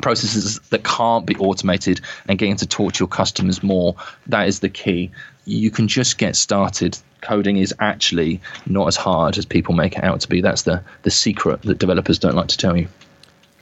processes 0.00 0.60
that 0.70 0.84
can't 0.84 1.26
be 1.26 1.36
automated 1.36 2.00
and 2.28 2.38
getting 2.38 2.56
to 2.56 2.66
talk 2.66 2.94
to 2.94 3.00
your 3.00 3.08
customers 3.08 3.62
more. 3.62 3.96
That 4.26 4.48
is 4.48 4.60
the 4.60 4.68
key. 4.68 5.10
You 5.44 5.70
can 5.70 5.88
just 5.88 6.18
get 6.18 6.36
started. 6.36 6.98
Coding 7.22 7.58
is 7.58 7.74
actually 7.80 8.40
not 8.66 8.86
as 8.86 8.96
hard 8.96 9.36
as 9.36 9.44
people 9.44 9.74
make 9.74 9.96
it 9.96 10.04
out 10.04 10.20
to 10.20 10.28
be. 10.28 10.40
That's 10.40 10.62
the 10.62 10.82
the 11.02 11.10
secret 11.10 11.62
that 11.62 11.78
developers 11.78 12.18
don't 12.18 12.34
like 12.34 12.48
to 12.48 12.56
tell 12.56 12.76
you. 12.76 12.88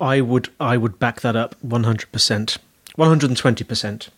I 0.00 0.20
would 0.20 0.48
I 0.60 0.76
would 0.76 0.98
back 0.98 1.22
that 1.22 1.34
up 1.34 1.56
100%. 1.66 2.58
120%. 2.96 4.08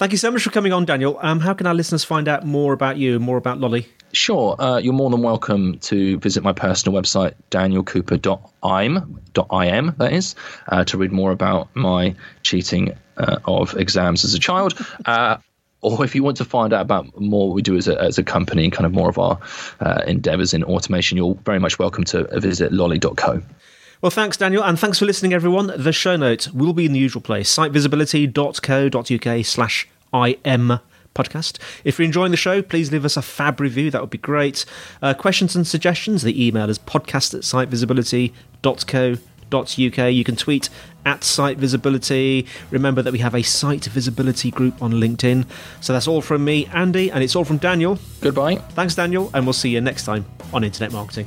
Thank 0.00 0.12
you 0.12 0.18
so 0.18 0.30
much 0.30 0.44
for 0.44 0.48
coming 0.48 0.72
on, 0.72 0.86
Daniel. 0.86 1.18
Um, 1.20 1.40
how 1.40 1.52
can 1.52 1.66
our 1.66 1.74
listeners 1.74 2.04
find 2.04 2.26
out 2.26 2.46
more 2.46 2.72
about 2.72 2.96
you, 2.96 3.20
more 3.20 3.36
about 3.36 3.60
Lolly? 3.60 3.86
Sure, 4.12 4.56
uh, 4.58 4.78
you're 4.78 4.94
more 4.94 5.10
than 5.10 5.20
welcome 5.20 5.78
to 5.80 6.16
visit 6.20 6.42
my 6.42 6.54
personal 6.54 6.98
website, 6.98 7.34
danielcooper.im, 7.50 9.94
that 9.98 10.12
is, 10.14 10.34
uh, 10.68 10.84
to 10.84 10.96
read 10.96 11.12
more 11.12 11.32
about 11.32 11.68
my 11.76 12.14
cheating 12.42 12.96
uh, 13.18 13.40
of 13.44 13.76
exams 13.76 14.24
as 14.24 14.32
a 14.32 14.38
child. 14.38 14.72
Uh, 15.04 15.36
or 15.82 16.02
if 16.02 16.14
you 16.14 16.22
want 16.22 16.38
to 16.38 16.46
find 16.46 16.72
out 16.72 16.80
about 16.80 17.20
more 17.20 17.48
what 17.48 17.54
we 17.54 17.62
do 17.62 17.76
as 17.76 17.86
a, 17.86 18.00
as 18.00 18.16
a 18.16 18.22
company 18.22 18.64
and 18.64 18.72
kind 18.72 18.86
of 18.86 18.92
more 18.92 19.10
of 19.10 19.18
our 19.18 19.38
uh, 19.80 20.02
endeavors 20.06 20.54
in 20.54 20.64
automation, 20.64 21.18
you're 21.18 21.34
very 21.44 21.58
much 21.58 21.78
welcome 21.78 22.04
to 22.04 22.24
visit 22.40 22.72
lolly.co. 22.72 23.42
Well, 24.02 24.10
thanks, 24.10 24.36
Daniel, 24.38 24.64
and 24.64 24.78
thanks 24.78 24.98
for 24.98 25.04
listening, 25.04 25.34
everyone. 25.34 25.70
The 25.76 25.92
show 25.92 26.16
notes 26.16 26.50
will 26.52 26.72
be 26.72 26.86
in 26.86 26.94
the 26.94 26.98
usual 26.98 27.20
place 27.20 27.54
sitevisibility.co.uk 27.54 29.44
slash 29.44 29.86
IM 30.14 30.80
podcast. 31.14 31.58
If 31.84 31.98
you're 31.98 32.06
enjoying 32.06 32.30
the 32.30 32.38
show, 32.38 32.62
please 32.62 32.90
leave 32.90 33.04
us 33.04 33.18
a 33.18 33.22
fab 33.22 33.60
review. 33.60 33.90
That 33.90 34.00
would 34.00 34.08
be 34.08 34.16
great. 34.16 34.64
Uh, 35.02 35.12
questions 35.12 35.54
and 35.54 35.66
suggestions, 35.66 36.22
the 36.22 36.46
email 36.46 36.70
is 36.70 36.78
podcast 36.78 37.34
at 37.34 37.42
sitevisibility.co.uk. 37.42 40.14
You 40.14 40.24
can 40.24 40.36
tweet 40.36 40.70
at 41.04 41.22
site 41.22 41.58
visibility. 41.58 42.46
Remember 42.70 43.02
that 43.02 43.12
we 43.12 43.18
have 43.18 43.34
a 43.34 43.42
site 43.42 43.84
visibility 43.84 44.50
group 44.50 44.82
on 44.82 44.92
LinkedIn. 44.92 45.44
So 45.82 45.92
that's 45.92 46.08
all 46.08 46.22
from 46.22 46.42
me, 46.44 46.64
Andy, 46.72 47.10
and 47.10 47.22
it's 47.22 47.36
all 47.36 47.44
from 47.44 47.58
Daniel. 47.58 47.98
Goodbye. 48.22 48.54
Thanks, 48.70 48.94
Daniel, 48.94 49.30
and 49.34 49.44
we'll 49.44 49.52
see 49.52 49.68
you 49.68 49.82
next 49.82 50.04
time 50.04 50.24
on 50.54 50.64
Internet 50.64 50.92
Marketing. 50.92 51.26